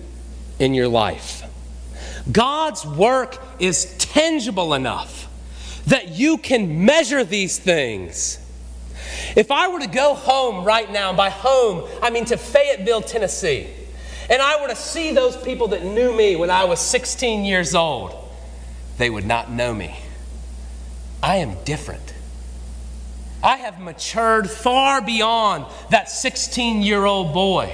in 0.58 0.74
your 0.74 0.88
life? 0.88 1.44
God's 2.32 2.86
work 2.86 3.38
is 3.60 3.96
tangible 3.98 4.74
enough 4.74 5.28
that 5.88 6.10
you 6.10 6.38
can 6.38 6.86
measure 6.86 7.24
these 7.24 7.60
things. 7.60 8.40
If 9.36 9.52
I 9.52 9.68
were 9.68 9.80
to 9.80 9.88
go 9.88 10.14
home 10.14 10.66
right 10.66 10.92
now, 10.92 11.14
by 11.14 11.30
home, 11.30 11.88
I 12.02 12.10
mean 12.10 12.26
to 12.26 12.38
Fayetteville, 12.38 13.02
Tennessee, 13.02 13.68
and 14.30 14.42
I 14.42 14.62
were 14.62 14.68
to 14.70 14.76
see 14.76 15.14
those 15.14 15.38
people 15.38 15.70
that 15.70 15.84
knew 15.84 16.16
me 16.16 16.36
when 16.36 16.50
I 16.50 16.66
was 16.66 16.80
16 16.80 17.46
years 17.46 17.76
old, 17.76 18.14
they 18.98 19.10
would 19.10 19.26
not 19.26 19.52
know 19.52 19.74
me. 19.74 19.96
I 21.22 21.38
am 21.38 21.58
different. 21.64 22.14
I 23.44 23.58
have 23.58 23.80
matured 23.80 24.50
far 24.50 25.02
beyond 25.02 25.66
that 25.92 26.10
16 26.10 26.82
year 26.82 27.06
old 27.06 27.34
boy. 27.34 27.72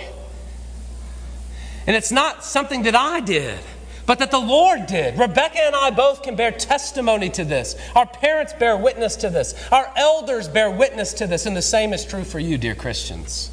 And 1.88 1.96
it's 1.96 2.12
not 2.12 2.44
something 2.44 2.84
that 2.84 2.96
I 2.96 3.22
did, 3.22 3.60
but 4.06 4.20
that 4.20 4.32
the 4.32 4.40
Lord 4.40 4.88
did. 4.88 5.18
Rebecca 5.18 5.60
and 5.62 5.76
I 5.76 5.92
both 5.92 6.24
can 6.24 6.36
bear 6.36 6.52
testimony 6.52 7.30
to 7.32 7.46
this. 7.46 7.76
Our 7.96 8.06
parents 8.06 8.54
bear 8.54 8.76
witness 8.78 9.16
to 9.18 9.30
this. 9.30 9.54
Our 9.72 9.92
elders 9.96 10.48
bear 10.48 10.72
witness 10.72 11.14
to 11.14 11.28
this. 11.28 11.46
And 11.46 11.56
the 11.56 11.62
same 11.62 11.94
is 11.94 12.06
true 12.06 12.24
for 12.24 12.40
you, 12.40 12.58
dear 12.58 12.76
Christians. 12.76 13.52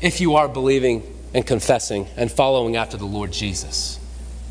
If 0.00 0.20
you 0.20 0.36
are 0.36 0.48
believing 0.48 1.02
and 1.34 1.46
confessing 1.46 2.08
and 2.16 2.30
following 2.30 2.76
after 2.76 2.96
the 2.96 3.06
Lord 3.06 3.32
Jesus. 3.32 3.98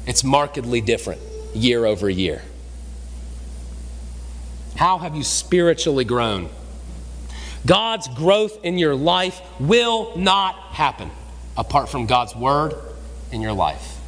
It's 0.06 0.24
markedly 0.24 0.82
different 0.82 1.22
year 1.54 1.86
over 1.86 2.10
year. 2.10 2.41
How 4.76 4.98
have 4.98 5.15
you 5.15 5.24
spiritually 5.24 6.06
grown? 6.06 6.50
God's 7.65 8.08
growth 8.08 8.63
in 8.63 8.78
your 8.78 8.95
life 8.95 9.41
will 9.60 10.17
not 10.17 10.56
happen 10.56 11.12
apart 11.58 11.89
from 11.89 12.06
God's 12.06 12.36
word 12.36 12.74
in 13.32 13.41
your 13.41 13.52
life. 13.52 13.98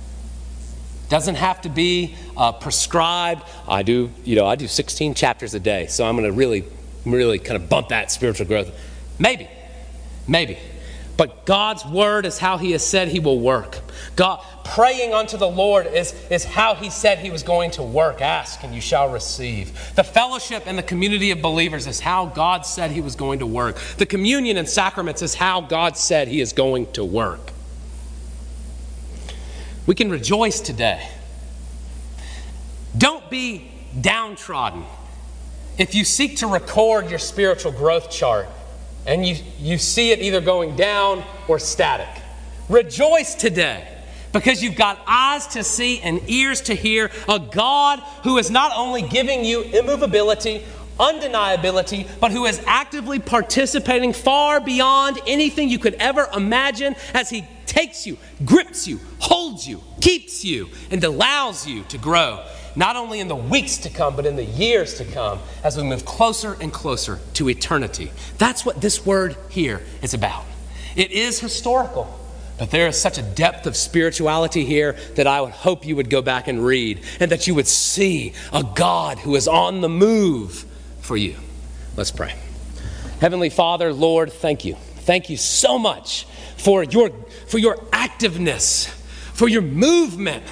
Doesn't 1.11 1.35
have 1.35 1.59
to 1.63 1.69
be 1.69 2.15
uh, 2.37 2.53
prescribed. 2.53 3.43
I 3.67 3.83
do, 3.83 4.09
you 4.23 4.37
know, 4.37 4.45
I 4.45 4.55
do 4.55 4.65
16 4.65 5.13
chapters 5.13 5.53
a 5.53 5.59
day, 5.59 5.87
so 5.87 6.05
I'm 6.05 6.15
going 6.15 6.25
to 6.25 6.31
really, 6.31 6.63
really 7.05 7.37
kind 7.37 7.61
of 7.61 7.67
bump 7.67 7.89
that 7.89 8.09
spiritual 8.11 8.47
growth. 8.47 8.71
Maybe, 9.19 9.49
maybe. 10.25 10.57
But 11.17 11.45
God's 11.45 11.85
word 11.85 12.25
is 12.25 12.37
how 12.37 12.57
He 12.57 12.71
has 12.71 12.87
said 12.87 13.09
He 13.09 13.19
will 13.19 13.41
work. 13.41 13.79
God 14.15 14.41
praying 14.63 15.13
unto 15.13 15.35
the 15.35 15.49
Lord 15.49 15.85
is, 15.85 16.13
is 16.29 16.45
how 16.45 16.75
He 16.75 16.89
said 16.89 17.19
He 17.19 17.29
was 17.29 17.43
going 17.43 17.71
to 17.71 17.83
work. 17.83 18.21
Ask 18.21 18.63
and 18.63 18.73
you 18.73 18.79
shall 18.79 19.11
receive. 19.11 19.93
The 19.95 20.05
fellowship 20.05 20.63
and 20.65 20.77
the 20.77 20.83
community 20.83 21.31
of 21.31 21.41
believers 21.41 21.87
is 21.87 21.99
how 21.99 22.27
God 22.27 22.65
said 22.65 22.89
He 22.89 23.01
was 23.01 23.17
going 23.17 23.39
to 23.39 23.45
work. 23.45 23.77
The 23.97 24.05
communion 24.05 24.55
and 24.55 24.67
sacraments 24.67 25.21
is 25.21 25.35
how 25.35 25.59
God 25.59 25.97
said 25.97 26.29
He 26.29 26.39
is 26.39 26.53
going 26.53 26.89
to 26.93 27.03
work. 27.03 27.51
We 29.85 29.95
can 29.95 30.09
rejoice 30.09 30.59
today. 30.59 31.07
Don't 32.97 33.29
be 33.29 33.71
downtrodden. 33.99 34.83
If 35.77 35.95
you 35.95 36.03
seek 36.03 36.37
to 36.37 36.47
record 36.47 37.09
your 37.09 37.19
spiritual 37.19 37.71
growth 37.71 38.11
chart, 38.11 38.47
and 39.05 39.25
you, 39.25 39.35
you 39.59 39.77
see 39.77 40.11
it 40.11 40.19
either 40.19 40.41
going 40.41 40.75
down 40.75 41.23
or 41.47 41.57
static. 41.57 42.21
Rejoice 42.69 43.35
today 43.35 43.87
because 44.31 44.63
you've 44.63 44.75
got 44.75 44.99
eyes 45.07 45.47
to 45.47 45.63
see 45.63 45.99
and 46.01 46.21
ears 46.29 46.61
to 46.61 46.75
hear 46.75 47.11
a 47.27 47.39
God 47.39 47.99
who 48.23 48.37
is 48.37 48.49
not 48.51 48.71
only 48.75 49.01
giving 49.01 49.43
you 49.43 49.63
immovability, 49.63 50.63
undeniability, 51.01 52.07
but 52.19 52.31
who 52.31 52.45
is 52.45 52.61
actively 52.65 53.19
participating 53.19 54.13
far 54.13 54.61
beyond 54.61 55.19
anything 55.27 55.67
you 55.67 55.79
could 55.79 55.95
ever 55.95 56.29
imagine 56.33 56.95
as 57.13 57.29
He 57.29 57.45
takes 57.65 58.05
you, 58.05 58.17
grips 58.45 58.87
you, 58.87 58.99
holds 59.19 59.67
you, 59.67 59.81
keeps 59.99 60.45
you, 60.45 60.69
and 60.91 61.03
allows 61.03 61.67
you 61.67 61.83
to 61.83 61.97
grow 61.97 62.45
not 62.75 62.95
only 62.95 63.19
in 63.19 63.27
the 63.27 63.35
weeks 63.35 63.77
to 63.79 63.89
come, 63.89 64.15
but 64.15 64.25
in 64.25 64.35
the 64.35 64.45
years 64.45 64.95
to 64.95 65.05
come 65.05 65.39
as 65.63 65.75
we 65.75 65.83
move 65.83 66.05
closer 66.05 66.55
and 66.61 66.71
closer 66.71 67.19
to 67.33 67.49
eternity. 67.49 68.11
That's 68.37 68.65
what 68.65 68.79
this 68.79 69.05
word 69.05 69.35
here 69.49 69.81
is 70.01 70.13
about. 70.13 70.45
It 70.95 71.11
is 71.11 71.39
historical, 71.39 72.07
but 72.57 72.71
there 72.71 72.87
is 72.87 72.99
such 72.99 73.17
a 73.17 73.21
depth 73.21 73.65
of 73.65 73.75
spirituality 73.75 74.65
here 74.65 74.93
that 75.15 75.27
I 75.27 75.41
would 75.41 75.51
hope 75.51 75.85
you 75.85 75.95
would 75.95 76.09
go 76.09 76.21
back 76.21 76.47
and 76.47 76.65
read 76.65 77.01
and 77.19 77.31
that 77.31 77.47
you 77.47 77.55
would 77.55 77.67
see 77.67 78.33
a 78.53 78.63
God 78.63 79.19
who 79.19 79.35
is 79.35 79.47
on 79.47 79.81
the 79.81 79.89
move 79.89 80.65
for 81.01 81.17
you. 81.17 81.35
Let's 81.97 82.11
pray. 82.11 82.35
Heavenly 83.19 83.49
Father, 83.49 83.93
Lord, 83.93 84.31
thank 84.31 84.65
you. 84.65 84.75
Thank 84.75 85.29
you 85.29 85.37
so 85.37 85.77
much 85.77 86.25
for 86.57 86.83
your, 86.83 87.09
for 87.47 87.57
your 87.57 87.75
activeness, 87.91 88.87
for 89.33 89.47
your 89.47 89.61
movement 89.61 90.43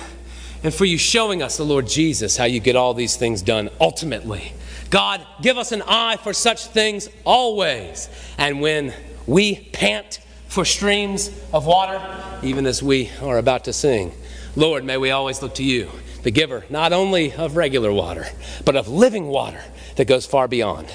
and 0.63 0.73
for 0.73 0.85
you 0.85 0.97
showing 0.97 1.41
us, 1.41 1.57
the 1.57 1.63
Lord 1.63 1.87
Jesus, 1.87 2.35
how 2.35 2.45
you 2.45 2.59
get 2.59 2.75
all 2.75 2.93
these 2.93 3.15
things 3.15 3.41
done 3.41 3.69
ultimately. 3.79 4.53
God, 4.89 5.25
give 5.41 5.57
us 5.57 5.71
an 5.71 5.83
eye 5.87 6.17
for 6.17 6.33
such 6.33 6.65
things 6.65 7.09
always. 7.23 8.09
And 8.37 8.59
when 8.59 8.93
we 9.27 9.55
pant 9.71 10.19
for 10.47 10.65
streams 10.65 11.29
of 11.53 11.65
water, 11.65 12.01
even 12.43 12.65
as 12.65 12.81
we 12.81 13.09
are 13.21 13.37
about 13.37 13.65
to 13.65 13.73
sing, 13.73 14.11
Lord, 14.55 14.83
may 14.83 14.97
we 14.97 15.11
always 15.11 15.41
look 15.41 15.55
to 15.55 15.63
you, 15.63 15.89
the 16.23 16.31
giver 16.31 16.65
not 16.69 16.91
only 16.91 17.33
of 17.33 17.55
regular 17.55 17.93
water, 17.93 18.25
but 18.65 18.75
of 18.75 18.87
living 18.87 19.27
water 19.27 19.61
that 19.99 20.05
goes 20.05 20.25
far 20.25 20.47
beyond 20.47 20.89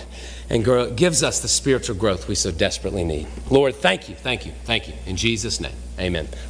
and 0.49 0.65
grow, 0.65 0.91
gives 0.91 1.23
us 1.23 1.41
the 1.43 1.49
spiritual 1.49 1.95
growth 1.95 2.27
we 2.27 2.35
so 2.35 2.51
desperately 2.51 3.05
need. 3.05 3.27
Lord, 3.51 3.75
thank 3.75 4.09
you, 4.09 4.15
thank 4.15 4.47
you, 4.47 4.53
thank 4.65 4.89
you. 4.89 4.95
In 5.05 5.17
Jesus' 5.17 5.61
name, 5.61 5.77
amen. 6.01 6.27